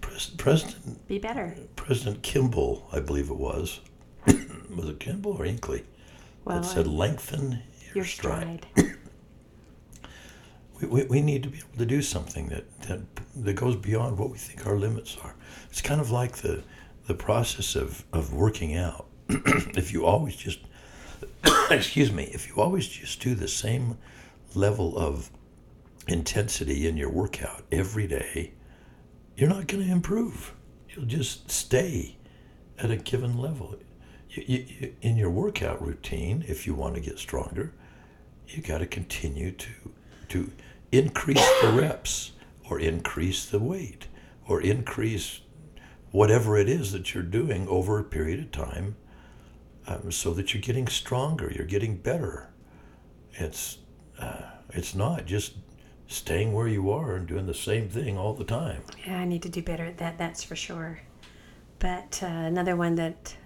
Pres- 0.00 0.26
President 0.36 1.06
be 1.08 1.18
better. 1.18 1.56
President 1.76 2.22
Kimball, 2.22 2.86
I 2.92 3.00
believe 3.00 3.30
it 3.30 3.36
was, 3.36 3.80
was 4.76 4.88
it 4.88 5.00
Kimball 5.00 5.36
or 5.38 5.44
Hinckley, 5.44 5.84
Well, 6.44 6.60
that 6.60 6.66
said, 6.66 6.86
"Lengthen 6.86 7.62
your, 7.86 7.96
your 7.96 8.04
stride." 8.04 8.66
stride. 8.72 8.96
We, 10.80 10.88
we, 10.88 11.04
we 11.04 11.22
need 11.22 11.44
to 11.44 11.48
be 11.48 11.58
able 11.58 11.78
to 11.78 11.86
do 11.86 12.02
something 12.02 12.48
that, 12.48 12.80
that 12.88 13.00
that 13.36 13.52
goes 13.54 13.76
beyond 13.76 14.18
what 14.18 14.30
we 14.30 14.38
think 14.38 14.66
our 14.66 14.76
limits 14.76 15.16
are. 15.22 15.36
It's 15.70 15.80
kind 15.80 16.00
of 16.00 16.10
like 16.10 16.38
the 16.38 16.64
the 17.06 17.14
process 17.14 17.76
of, 17.76 18.04
of 18.12 18.32
working 18.34 18.74
out. 18.74 19.06
if 19.28 19.92
you 19.92 20.04
always 20.04 20.34
just 20.34 20.58
excuse 21.70 22.12
me, 22.12 22.24
if 22.24 22.48
you 22.48 22.60
always 22.60 22.88
just 22.88 23.20
do 23.20 23.34
the 23.34 23.48
same 23.48 23.98
level 24.54 24.96
of 24.98 25.30
intensity 26.08 26.86
in 26.86 26.96
your 26.96 27.10
workout 27.10 27.62
every 27.72 28.06
day, 28.06 28.52
you're 29.36 29.48
not 29.48 29.66
going 29.66 29.84
to 29.84 29.90
improve. 29.90 30.54
You'll 30.90 31.06
just 31.06 31.50
stay 31.50 32.16
at 32.78 32.90
a 32.90 32.96
given 32.96 33.38
level. 33.38 33.76
You, 34.34 34.66
you, 34.68 34.94
in 35.00 35.16
your 35.16 35.30
workout 35.30 35.80
routine, 35.84 36.44
if 36.48 36.66
you 36.66 36.74
want 36.74 36.94
to 36.94 37.00
get 37.00 37.18
stronger, 37.18 37.72
you 38.48 38.62
got 38.62 38.78
to 38.78 38.86
continue 38.86 39.52
to 39.52 39.70
to 40.28 40.50
increase 40.92 41.46
the 41.60 41.72
reps 41.80 42.32
or 42.68 42.78
increase 42.80 43.46
the 43.46 43.58
weight 43.58 44.08
or 44.48 44.60
increase 44.60 45.40
whatever 46.10 46.56
it 46.56 46.68
is 46.68 46.92
that 46.92 47.14
you're 47.14 47.22
doing 47.22 47.68
over 47.68 47.98
a 47.98 48.04
period 48.04 48.40
of 48.40 48.50
time 48.50 48.96
um, 49.86 50.10
so 50.10 50.32
that 50.32 50.54
you're 50.54 50.62
getting 50.62 50.86
stronger 50.86 51.52
you're 51.54 51.66
getting 51.66 51.96
better 51.96 52.50
it's 53.34 53.78
uh, 54.18 54.42
it's 54.70 54.94
not 54.94 55.26
just 55.26 55.54
staying 56.06 56.52
where 56.52 56.68
you 56.68 56.90
are 56.90 57.16
and 57.16 57.26
doing 57.26 57.46
the 57.46 57.54
same 57.54 57.88
thing 57.88 58.16
all 58.16 58.34
the 58.34 58.44
time 58.44 58.82
Yeah, 59.06 59.18
I 59.18 59.24
need 59.24 59.42
to 59.42 59.48
do 59.48 59.62
better 59.62 59.84
at 59.84 59.98
that. 59.98 60.18
That's 60.18 60.42
for 60.44 60.56
sure. 60.56 61.00
But 61.78 62.20
uh, 62.22 62.26
another 62.26 62.76
one 62.76 62.94
that 62.96 63.36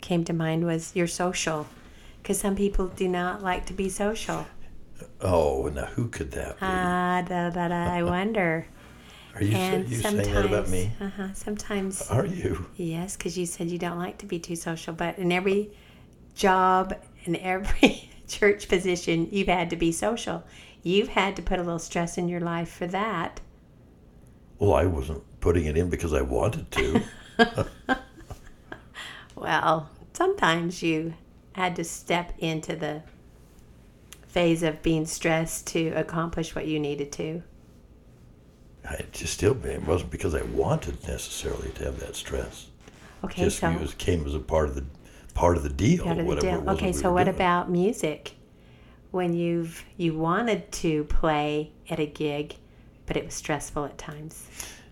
came 0.00 0.24
to 0.24 0.32
mind 0.32 0.64
was 0.64 0.92
you're 0.94 1.06
social, 1.06 1.66
because 2.22 2.38
some 2.40 2.56
people 2.56 2.88
do 2.88 3.08
not 3.08 3.42
like 3.42 3.66
to 3.66 3.72
be 3.72 3.88
social. 3.88 4.46
oh 5.20 5.70
now 5.74 5.86
who 5.86 6.08
could 6.08 6.30
that 6.32 6.56
be 6.56 6.62
Ah, 6.62 7.22
da, 7.26 7.50
da, 7.50 7.68
da, 7.68 7.92
I 7.92 8.02
wonder. 8.14 8.66
are 9.34 9.42
you, 9.42 9.54
and 9.56 9.88
you 9.88 9.96
sometimes, 9.98 10.26
saying 10.26 10.34
that 10.34 10.44
about 10.46 10.68
me 10.68 10.92
Uh-huh, 11.00 11.28
sometimes, 11.34 12.02
are 12.10 12.26
you 12.26 12.66
yes, 12.76 13.16
because 13.16 13.36
you 13.36 13.46
said 13.46 13.68
you 13.70 13.78
don't 13.78 13.98
like 13.98 14.18
to 14.18 14.26
be 14.26 14.38
too 14.38 14.56
social. 14.56 14.94
But 14.94 15.18
in 15.18 15.30
every 15.32 15.70
job, 16.34 16.94
in 17.24 17.36
every 17.36 18.10
church 18.28 18.68
position, 18.68 19.28
you've 19.30 19.48
had 19.48 19.70
to 19.70 19.76
be 19.76 19.92
social. 19.92 20.44
You've 20.82 21.08
had 21.08 21.34
to 21.36 21.42
put 21.42 21.58
a 21.58 21.62
little 21.62 21.78
stress 21.80 22.16
in 22.18 22.28
your 22.28 22.40
life 22.40 22.70
for 22.70 22.86
that. 22.86 23.40
well 24.58 24.74
i 24.74 24.86
wasn't 24.86 25.22
putting 25.40 25.66
it 25.66 25.76
in 25.76 25.90
because 25.90 26.12
i 26.14 26.22
wanted 26.22 26.70
to 26.70 27.02
Well, 29.46 29.88
sometimes 30.12 30.82
you 30.82 31.14
had 31.52 31.76
to 31.76 31.84
step 31.84 32.32
into 32.40 32.74
the 32.74 33.04
phase 34.26 34.64
of 34.64 34.82
being 34.82 35.06
stressed 35.06 35.68
to 35.68 35.90
accomplish 35.90 36.56
what 36.56 36.66
you 36.66 36.80
needed 36.80 37.12
to? 37.12 37.44
I 38.84 39.04
just 39.12 39.34
still 39.34 39.56
it 39.64 39.86
wasn't 39.86 40.10
because 40.10 40.34
I 40.34 40.42
wanted 40.42 41.00
necessarily 41.06 41.70
to 41.76 41.84
have 41.84 42.00
that 42.00 42.16
stress. 42.16 42.66
Okay, 43.22 43.44
just 43.44 43.60
so 43.60 43.70
it 43.70 43.80
was, 43.80 43.94
came 43.94 44.26
as 44.26 44.34
a 44.34 44.40
part 44.40 44.68
of 44.68 44.74
the 44.74 44.84
part 45.34 45.56
of 45.56 45.62
the 45.62 45.68
deal. 45.68 46.08
out 46.08 46.18
of 46.18 46.26
the 46.26 46.36
deal. 46.36 46.70
Okay, 46.70 46.90
so 46.90 47.12
what 47.12 47.24
doing. 47.24 47.36
about 47.36 47.70
music? 47.70 48.32
When 49.12 49.32
you've 49.32 49.84
you 49.96 50.14
wanted 50.14 50.72
to 50.72 51.04
play 51.04 51.70
at 51.88 52.00
a 52.00 52.06
gig, 52.06 52.56
but 53.06 53.16
it 53.16 53.24
was 53.24 53.34
stressful 53.34 53.84
at 53.84 53.96
times. 53.96 54.48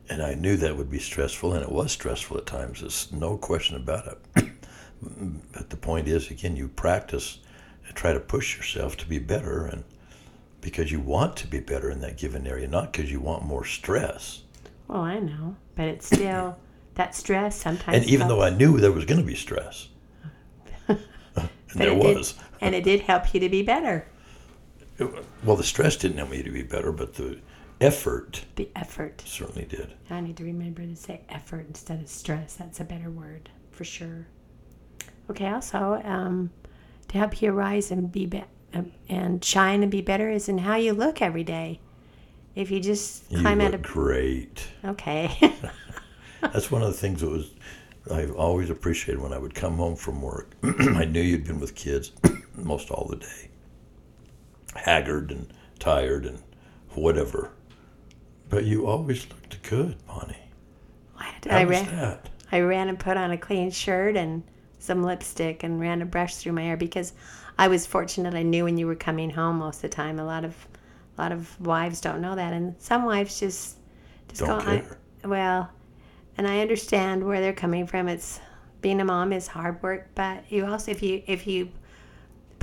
And 0.09 0.23
I 0.23 0.35
knew 0.35 0.57
that 0.57 0.77
would 0.77 0.91
be 0.91 0.99
stressful, 0.99 1.55
and 1.55 1.63
it 1.63 1.73
was 1.73 1.93
stressful 1.93 2.37
at 2.37 2.47
times. 2.47 2.81
There's 2.81 3.11
no 3.13 3.37
question 3.39 3.77
about 3.77 4.07
it. 4.37 4.49
but 5.53 5.71
the 5.71 5.77
point 5.77 6.09
is, 6.09 6.31
again, 6.31 6.57
you 6.57 6.69
practice 6.69 7.39
and 7.87 7.97
try 7.97 8.13
to 8.13 8.21
push 8.21 8.57
yourself 8.57 8.97
to 8.99 9.07
be 9.07 9.19
better, 9.19 9.65
and 9.65 9.85
because 10.61 10.93
you 10.93 11.01
want 11.01 11.37
to 11.37 11.47
be 11.47 11.61
better 11.61 11.91
in 11.91 12.01
that 12.01 12.19
given 12.19 12.47
area, 12.47 12.69
not 12.69 12.93
because 12.93 13.11
you 13.11 13.21
want 13.21 13.45
more 13.45 13.65
stress. 13.65 14.43
Well, 14.89 15.01
I 15.01 15.19
know, 15.21 15.57
but 15.75 15.87
it's 15.87 16.07
still 16.07 16.59
that 16.95 17.15
stress 17.15 17.57
sometimes. 17.57 17.97
And 17.99 18.07
even 18.07 18.29
though 18.29 18.43
I 18.43 18.51
knew 18.51 18.79
there 18.79 18.93
was 18.93 19.07
going 19.07 19.21
to 19.21 19.27
be 19.27 19.35
stress, 19.35 19.89
and 20.89 20.99
there 21.75 21.93
it 21.93 22.01
did- 22.01 22.17
was. 22.17 22.35
and 22.61 22.75
it 22.75 22.85
did 22.85 23.01
help 23.01 23.33
you 23.33 23.41
to 23.41 23.49
be 23.49 23.63
better. 23.63 24.07
Well, 25.43 25.57
the 25.57 25.65
stress 25.65 25.97
didn't 25.97 26.19
help 26.19 26.31
me 26.31 26.43
to 26.43 26.51
be 26.51 26.63
better, 26.63 26.93
but 26.93 27.15
the 27.15 27.41
effort 27.85 28.45
The 28.57 28.69
effort. 28.77 29.23
certainly 29.27 29.65
did. 29.67 29.93
I 30.11 30.21
need 30.21 30.37
to 30.39 30.45
remember 30.45 30.83
to 30.83 30.97
say 30.97 31.23
effort 31.29 31.67
instead 31.69 32.01
of 32.01 32.09
stress. 32.09 32.55
That's 32.55 32.81
a 32.81 32.85
better 32.85 33.11
word 33.11 33.51
for 33.71 33.85
sure. 33.85 34.27
Okay. 35.31 35.49
Also, 35.49 36.01
um, 36.05 36.51
to 37.09 37.19
help 37.19 37.41
you 37.41 37.53
rise 37.53 37.91
and 37.91 38.11
be, 38.13 38.27
be 38.27 38.45
um, 38.75 38.93
and 39.09 39.45
shine 39.45 39.83
and 39.83 39.91
be 39.91 40.01
better 40.01 40.29
is 40.31 40.49
in 40.49 40.59
how 40.59 40.77
you 40.77 40.93
look 40.93 41.23
every 41.23 41.45
day. 41.45 41.81
If 42.55 42.71
you 42.71 42.81
just 42.81 43.31
You 43.31 43.41
climb 43.41 43.61
out 43.61 43.73
look 43.73 43.81
of 43.81 43.83
great. 43.83 44.69
okay. 44.85 45.31
That's 46.41 46.71
one 46.71 46.83
of 46.83 46.89
the 46.89 46.95
things 46.99 47.21
that 47.21 47.31
was 47.31 47.51
I've 48.11 48.35
always 48.37 48.69
appreciated 48.71 49.21
when 49.23 49.33
I 49.33 49.39
would 49.39 49.55
come 49.55 49.77
home 49.79 49.97
from 49.97 50.21
work. 50.21 50.51
I 50.63 51.05
knew 51.07 51.23
you'd 51.23 51.45
been 51.47 51.59
with 51.59 51.75
kids 51.75 52.13
most 52.55 52.91
all 52.91 53.07
the 53.09 53.17
day, 53.17 53.49
haggard 54.77 55.31
and 55.31 55.53
tired 55.79 56.27
and 56.27 56.43
whatever, 56.91 57.51
but 58.49 58.65
you 58.65 58.87
always 58.87 59.29
looked 59.29 59.63
good, 59.63 59.97
Bonnie. 60.07 60.37
How 61.17 61.59
I 61.59 61.65
was 61.65 61.81
ran. 61.81 61.97
that? 61.97 62.31
I 62.53 62.61
ran 62.61 62.89
and 62.89 62.99
put 62.99 63.17
on 63.17 63.31
a 63.31 63.39
clean 63.39 63.71
shirt 63.71 64.17
and 64.17 64.43
some 64.79 65.03
lipstick 65.03 65.63
and 65.63 65.81
ran 65.81 66.03
a 66.03 66.07
brush 66.07 66.37
through 66.37 66.53
my 66.53 66.63
hair 66.63 66.77
because 66.77 67.13
I 67.59 67.69
was 67.69 67.87
fortunate. 67.87 68.35
I 68.35 68.43
knew 68.43 68.65
when 68.65 68.79
you 68.79 68.87
were 68.87 68.95
coming 68.95 69.31
home 69.31 69.59
most 69.59 69.77
of 69.77 69.83
the 69.83 69.89
time. 69.91 70.19
A 70.19 70.25
lot 70.25 70.45
of, 70.45 70.55
a 71.17 71.21
lot 71.23 71.33
of 71.33 71.59
wives 71.61 72.01
don't 72.01 72.21
know 72.21 72.35
that, 72.35 72.53
and 72.53 72.75
some 72.79 73.05
wives 73.05 73.39
just, 73.41 73.77
just 74.29 74.41
Don't 74.41 74.65
go. 74.65 74.71
I- 74.71 74.79
care. 74.81 74.99
well, 75.25 75.71
and 76.37 76.47
I 76.49 76.61
understand 76.61 77.25
where 77.25 77.41
they're 77.41 77.53
coming 77.53 77.87
from. 77.87 78.09
It's 78.09 78.41
being 78.81 79.01
a 79.01 79.05
mom 79.05 79.33
is 79.33 79.47
hard 79.47 79.83
work, 79.83 80.09
but 80.15 80.45
you 80.51 80.67
also 80.67 80.91
if 80.91 81.03
you 81.03 81.23
if 81.27 81.47
you 81.47 81.71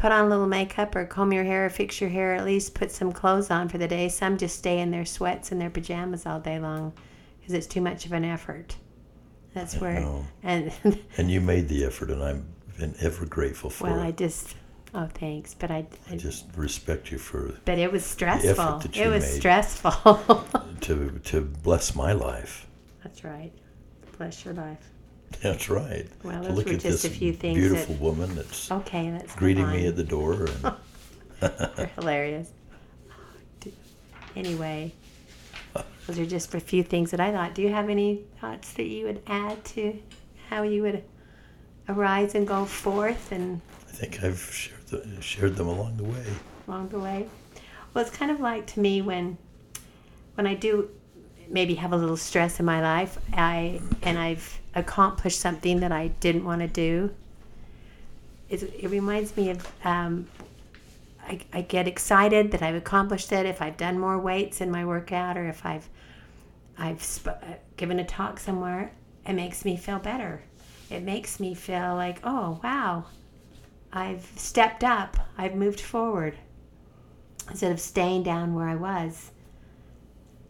put 0.02 0.12
on 0.12 0.26
a 0.26 0.28
little 0.28 0.48
makeup 0.48 0.96
or 0.96 1.06
comb 1.06 1.32
your 1.32 1.44
hair 1.44 1.68
or 1.68 1.70
fix 1.70 2.02
your 2.02 2.10
hair, 2.10 2.34
at 2.34 2.44
least 2.44 2.74
put 2.74 2.92
some 2.92 3.12
clothes 3.12 3.52
on 3.52 3.70
for 3.70 3.78
the 3.78 3.88
day. 3.88 4.10
Some 4.10 4.36
just 4.36 4.58
stay 4.58 4.80
in 4.80 4.90
their 4.90 5.06
sweats 5.06 5.52
and 5.52 5.62
their 5.62 5.70
pajamas 5.70 6.26
all 6.26 6.40
day 6.40 6.58
long 6.58 6.94
because 7.40 7.54
it's 7.54 7.68
too 7.68 7.82
much 7.82 8.08
of 8.08 8.12
an 8.12 8.26
effort. 8.26 8.76
That's 9.54 9.76
where 9.78 10.00
know. 10.00 10.26
and 10.42 10.74
And 11.18 11.30
you 11.30 11.40
made 11.40 11.68
the 11.68 11.86
effort, 11.86 12.10
and 12.10 12.24
I've 12.24 12.44
been 12.80 12.96
ever 13.00 13.28
grateful 13.28 13.70
for 13.70 13.92
well, 13.92 14.00
it. 14.00 14.08
I 14.08 14.12
just 14.12 14.56
oh 14.96 15.08
thanks, 15.14 15.54
but 15.54 15.70
I, 15.70 15.86
I 16.10 16.14
I 16.14 16.18
just 16.18 16.46
respect 16.56 17.12
you 17.12 17.20
for 17.20 17.54
but 17.66 17.78
it 17.78 17.92
was 17.92 18.04
stressful. 18.04 18.82
It 18.96 19.08
was 19.08 19.24
stressful. 19.24 20.24
to 20.82 21.20
to 21.26 21.42
bless 21.42 21.94
my 21.94 22.14
life. 22.14 22.68
That's 23.04 23.24
right. 23.24 23.52
Bless 24.18 24.46
your 24.46 24.56
life. 24.56 24.90
That's 25.42 25.70
right. 25.70 26.08
Well, 26.24 26.44
those 26.44 26.58
look 26.58 26.66
were 26.68 26.74
at 26.74 26.80
just 26.82 27.04
this 27.04 27.06
a 27.06 27.10
few 27.10 27.34
things 27.34 27.58
beautiful 27.58 27.96
that- 27.96 28.02
woman 28.02 28.36
that's 28.36 28.72
Okay, 28.72 29.10
that's 29.12 29.36
greeting 29.36 29.68
me 29.70 29.88
at 29.88 29.96
the 29.96 30.04
door, 30.04 30.48
and 30.48 30.76
They're 31.76 31.92
hilarious. 31.96 32.52
Anyway, 34.36 34.94
those 36.08 36.20
are 36.20 36.26
just 36.26 36.54
a 36.56 36.60
few 36.60 36.84
things 36.84 37.12
that 37.12 37.20
I 37.20 37.32
thought. 37.32 37.54
Do 37.54 37.62
you 37.62 37.70
have 37.70 37.90
any 37.90 38.22
thoughts 38.40 38.74
that 38.74 38.86
you 38.86 39.06
would 39.06 39.22
add 39.28 39.64
to 39.66 40.00
how 40.50 40.64
you 40.64 40.82
would 40.84 41.04
arise 41.90 42.36
and 42.36 42.48
go 42.48 42.66
forth 42.66 43.32
and 43.32 43.62
I 43.90 43.92
think 43.92 44.24
I've 44.24 44.40
shared, 44.40 44.88
the, 44.88 45.22
shared 45.22 45.56
them 45.58 45.68
along 45.68 45.98
the 45.98 46.04
way. 46.06 46.26
along 46.68 46.90
the 46.90 47.00
way? 47.00 47.28
Well, 47.94 48.06
it's 48.06 48.16
kind 48.16 48.32
of 48.32 48.40
like 48.40 48.68
to 48.68 48.80
me 48.80 49.02
when 49.02 49.38
when 50.36 50.48
I 50.48 50.54
do 50.54 50.90
maybe 51.50 51.76
have 51.76 51.92
a 51.92 51.98
little 51.98 52.16
stress 52.18 52.60
in 52.60 52.66
my 52.66 52.82
life, 52.82 53.18
I 53.34 53.82
and 54.04 54.18
I've 54.18 54.61
accomplished 54.76 55.40
something 55.40 55.80
that 55.82 55.92
I 55.92 56.08
didn't 56.08 56.46
want 56.46 56.62
to 56.62 56.68
do. 56.68 57.14
It, 58.50 58.64
it 58.64 58.90
reminds 58.90 59.36
me 59.38 59.50
of 59.50 59.68
um, 59.86 60.28
I, 61.24 61.40
I 61.54 61.62
get 61.62 61.88
excited 61.88 62.52
that 62.52 62.62
I've 62.62 62.76
accomplished 62.76 63.32
it. 63.32 63.46
If 63.46 63.62
I've 63.62 63.78
done 63.78 64.00
more 64.00 64.20
weights 64.20 64.62
in 64.62 64.72
my 64.72 64.86
workout, 64.86 65.38
or 65.38 65.48
if 65.48 65.66
I've 65.66 65.88
I've 66.78 67.04
sp- 67.04 67.40
uh, 67.42 67.56
given 67.78 68.00
a 68.00 68.06
talk 68.06 68.40
somewhere, 68.40 68.92
it 69.26 69.34
makes 69.34 69.66
me 69.66 69.78
feel 69.78 70.00
better. 70.00 70.44
It 70.90 71.04
makes 71.04 71.40
me 71.40 71.54
feel 71.54 71.96
like, 71.96 72.20
oh 72.24 72.60
wow, 72.64 73.06
I've 73.94 74.30
stepped 74.36 74.84
up. 74.84 75.18
I've 75.38 75.56
moved 75.56 75.80
forward 75.80 76.36
instead 77.50 77.72
of 77.72 77.80
staying 77.80 78.24
down 78.24 78.54
where 78.54 78.68
I 78.68 78.76
was. 78.76 79.32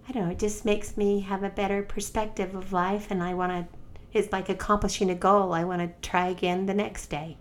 I 0.07 0.11
don't 0.11 0.25
know. 0.25 0.31
It 0.31 0.39
just 0.39 0.65
makes 0.65 0.97
me 0.97 1.21
have 1.21 1.43
a 1.43 1.49
better 1.49 1.83
perspective 1.83 2.55
of 2.55 2.73
life, 2.73 3.07
and 3.11 3.21
I 3.21 3.33
want 3.33 3.51
to. 3.51 3.77
It's 4.13 4.31
like 4.31 4.49
accomplishing 4.49 5.09
a 5.09 5.15
goal. 5.15 5.53
I 5.53 5.63
want 5.63 5.81
to 5.81 6.07
try 6.07 6.27
again 6.27 6.65
the 6.65 6.73
next 6.73 7.07
day. 7.07 7.37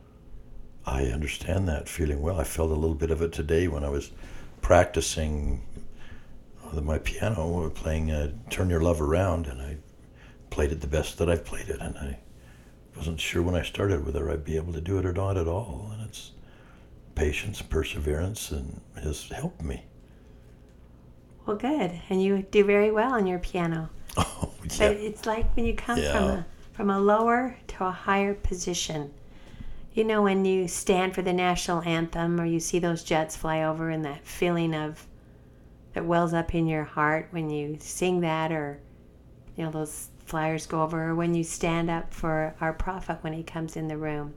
I 0.87 1.07
understand 1.07 1.69
that 1.69 1.89
feeling 1.89 2.23
well. 2.23 2.41
I 2.41 2.45
felt 2.45 2.71
a 2.71 2.75
little 2.75 2.95
bit 2.95 3.11
of 3.11 3.23
it 3.23 3.33
today 3.33 3.69
when 3.69 3.85
I 3.85 3.89
was 3.89 4.11
practicing 4.63 5.63
my 6.73 6.99
piano, 6.99 7.69
playing 7.71 8.11
uh, 8.11 8.31
"Turn 8.49 8.71
Your 8.71 8.81
Love 8.81 9.01
Around," 9.01 9.47
and 9.47 9.61
I 9.61 9.77
played 10.51 10.73
it 10.73 10.81
the 10.81 10.87
best 10.87 11.19
that 11.19 11.29
I've 11.29 11.45
played 11.45 11.69
it, 11.69 11.81
and 11.81 11.97
I 11.99 12.19
wasn't 12.97 13.21
sure 13.21 13.43
when 13.43 13.55
I 13.55 13.63
started 13.63 14.05
whether 14.05 14.31
I'd 14.31 14.45
be 14.45 14.57
able 14.57 14.73
to 14.73 14.81
do 14.81 14.99
it 14.99 15.07
or 15.07 15.13
not 15.13 15.37
at 15.37 15.49
all. 15.49 15.91
And 15.93 16.07
it's 16.09 16.33
patience, 17.15 17.61
perseverance, 17.63 18.51
and 18.51 18.81
has 19.03 19.29
helped 19.29 19.63
me. 19.63 19.85
Well, 21.47 21.57
good, 21.57 22.01
and 22.09 22.23
you 22.23 22.43
do 22.51 22.65
very 22.65 22.91
well 22.91 23.13
on 23.15 23.27
your 23.27 23.39
piano. 23.39 23.91
Oh 24.17 24.53
But 24.79 24.93
it's 24.93 25.25
like 25.25 25.57
when 25.57 25.65
you 25.65 25.75
come 25.75 25.99
from 25.99 26.25
a 26.25 26.47
from 26.81 26.89
a 26.89 26.99
lower 26.99 27.59
to 27.67 27.85
a 27.85 27.91
higher 27.91 28.33
position. 28.33 29.13
You 29.93 30.03
know, 30.03 30.23
when 30.23 30.47
you 30.47 30.67
stand 30.67 31.15
for 31.15 31.21
the 31.21 31.31
national 31.31 31.83
anthem 31.83 32.41
or 32.41 32.47
you 32.47 32.59
see 32.59 32.79
those 32.79 33.05
jets 33.05 33.37
fly 33.37 33.65
over 33.65 33.91
and 33.91 34.03
that 34.07 34.27
feeling 34.27 34.75
of 34.75 35.07
that 35.93 36.07
wells 36.07 36.33
up 36.33 36.55
in 36.55 36.67
your 36.67 36.85
heart 36.85 37.29
when 37.33 37.51
you 37.51 37.77
sing 37.81 38.23
that 38.23 38.51
or 38.51 38.81
you 39.57 39.63
know 39.63 39.71
those 39.71 40.09
flyers 40.25 40.65
go 40.65 40.81
over 40.81 41.11
or 41.11 41.15
when 41.15 41.35
you 41.35 41.45
stand 41.45 41.91
up 41.91 42.15
for 42.15 42.55
our 42.63 42.73
prophet 42.73 43.19
when 43.21 43.35
he 43.35 43.43
comes 43.43 43.77
in 43.77 43.87
the 43.87 43.99
room. 43.99 44.33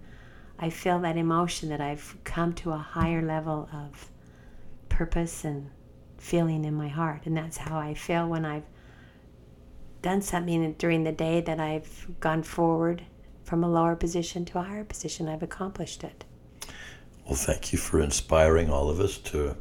I 0.60 0.69
feel 0.69 0.99
that 0.99 1.15
emotion 1.15 1.69
that 1.69 1.79
I've 1.79 2.17
come 2.25 2.51
to 2.56 2.73
a 2.73 2.77
higher 2.77 3.21
level 3.21 3.69
of 3.71 4.12
purpose 4.89 5.45
and 5.45 5.69
feeling 6.17 6.65
in 6.65 6.73
my 6.73 6.89
heart 6.89 7.21
and 7.25 7.38
that's 7.38 7.56
how 7.56 7.79
I 7.79 7.93
feel 7.93 8.27
when 8.27 8.43
I've 8.43 8.67
done 10.03 10.21
something 10.21 10.73
during 10.73 11.03
the 11.03 11.11
day 11.11 11.41
that 11.41 11.59
I've 11.59 12.07
gone 12.19 12.43
forward 12.43 13.01
from 13.43 13.63
a 13.63 13.69
lower 13.69 13.95
position 13.95 14.45
to 14.45 14.59
a 14.59 14.61
higher 14.61 14.83
position. 14.83 15.27
I've 15.27 15.41
accomplished 15.41 16.03
it. 16.03 16.23
Well, 17.25 17.35
thank 17.35 17.71
you 17.73 17.79
for 17.79 17.99
inspiring 17.99 18.69
all 18.69 18.89
of 18.89 18.99
us 18.99 19.17
to 19.19 19.55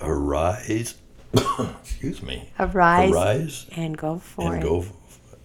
arise. 0.00 0.96
excuse 1.80 2.22
me. 2.22 2.50
Arise, 2.58 3.12
Arise 3.12 3.66
and 3.76 3.96
go 3.96 4.18
forth. 4.18 4.54
and 4.54 4.62
go. 4.62 4.84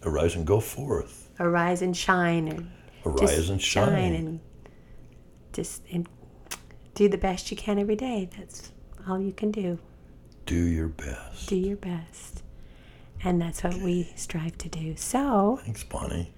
Arise 0.03 0.35
and 0.35 0.47
go 0.47 0.59
forth. 0.59 1.29
Arise 1.39 1.81
and 1.81 1.95
shine. 1.95 2.47
And 2.47 2.71
Arise 3.05 3.49
and 3.49 3.61
shine. 3.61 4.13
and 4.15 4.39
just 5.53 5.81
and 5.91 6.07
do 6.95 7.09
the 7.09 7.17
best 7.17 7.51
you 7.51 7.57
can 7.57 7.77
every 7.77 7.97
day. 7.97 8.29
That's 8.37 8.71
all 9.07 9.19
you 9.19 9.33
can 9.33 9.51
do. 9.51 9.77
Do 10.45 10.55
your 10.55 10.87
best. 10.87 11.49
Do 11.49 11.57
your 11.57 11.77
best. 11.77 12.30
And 13.23 13.41
that's 13.41 13.63
what 13.63 13.75
we 13.77 14.11
strive 14.15 14.57
to 14.59 14.69
do. 14.69 14.95
So 14.95 15.59
Thanks, 15.63 15.83
Bonnie. 15.83 16.31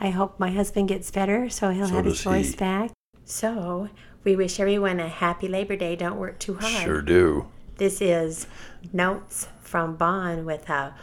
I 0.00 0.10
hope 0.10 0.38
my 0.38 0.50
husband 0.50 0.88
gets 0.88 1.10
better 1.10 1.48
so 1.48 1.70
he'll 1.70 1.88
So 1.88 1.94
have 1.94 2.04
his 2.04 2.22
voice 2.22 2.50
he. 2.50 2.56
back. 2.56 2.90
So 3.24 3.88
we 4.24 4.36
wish 4.36 4.58
everyone 4.60 5.00
a 5.00 5.08
happy 5.08 5.48
Labor 5.48 5.76
Day. 5.76 5.96
Don't 5.96 6.18
work 6.18 6.38
too 6.38 6.54
hard. 6.54 6.84
Sure 6.84 7.02
do. 7.02 7.46
This 7.76 8.00
is 8.02 8.46
Notes 8.92 9.48
from 9.62 9.96
Bon 9.96 10.44
with 10.44 10.68
a 10.68 10.94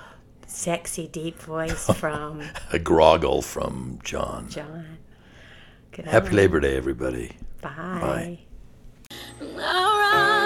sexy, 0.46 1.08
deep 1.08 1.40
voice 1.42 1.88
from 1.96 2.42
A 2.72 2.78
groggle 2.80 3.42
from 3.42 4.00
John. 4.04 4.48
John. 4.50 4.98
Good 5.92 6.06
Happy 6.06 6.30
on. 6.30 6.36
Labor 6.36 6.60
Day, 6.60 6.78
everybody. 6.78 7.32
Bye. 7.62 7.70
Bye. 7.72 8.40
I'll 9.42 10.00
rise 10.00 10.39